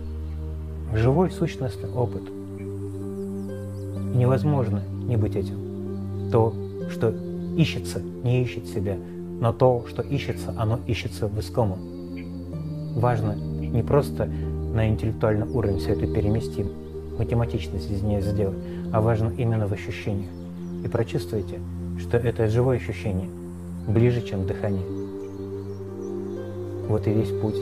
живой 0.92 1.30
сущностный 1.30 1.90
опыт. 1.90 2.39
Невозможно 4.14 4.82
не 5.06 5.16
быть 5.16 5.36
этим. 5.36 6.30
То, 6.30 6.54
что 6.90 7.14
ищется, 7.56 8.00
не 8.22 8.42
ищет 8.42 8.66
себя– 8.66 8.96
но 9.40 9.54
то, 9.54 9.86
что 9.88 10.02
ищется, 10.02 10.54
оно 10.56 10.78
ищется 10.86 11.26
в 11.26 11.40
искомом. 11.40 11.78
Важно 12.94 13.34
не 13.34 13.82
просто 13.82 14.26
на 14.26 14.86
интеллектуальный 14.88 15.48
уровень 15.48 15.78
все 15.78 15.92
это 15.92 16.06
переместим, 16.06 16.68
математичность 17.18 17.90
из 17.90 18.02
нее 18.02 18.20
сделать, 18.20 18.58
а 18.92 19.00
важно 19.00 19.32
именно 19.36 19.66
в 19.66 19.72
ощущениях. 19.72 20.30
И 20.84 20.88
прочувствуйте, 20.88 21.58
что 21.98 22.18
это 22.18 22.48
живое 22.48 22.76
ощущение, 22.76 23.28
ближе, 23.88 24.20
чем 24.20 24.46
дыхание. 24.46 24.84
Вот 26.86 27.06
и 27.06 27.12
весь 27.12 27.30
путь. 27.40 27.56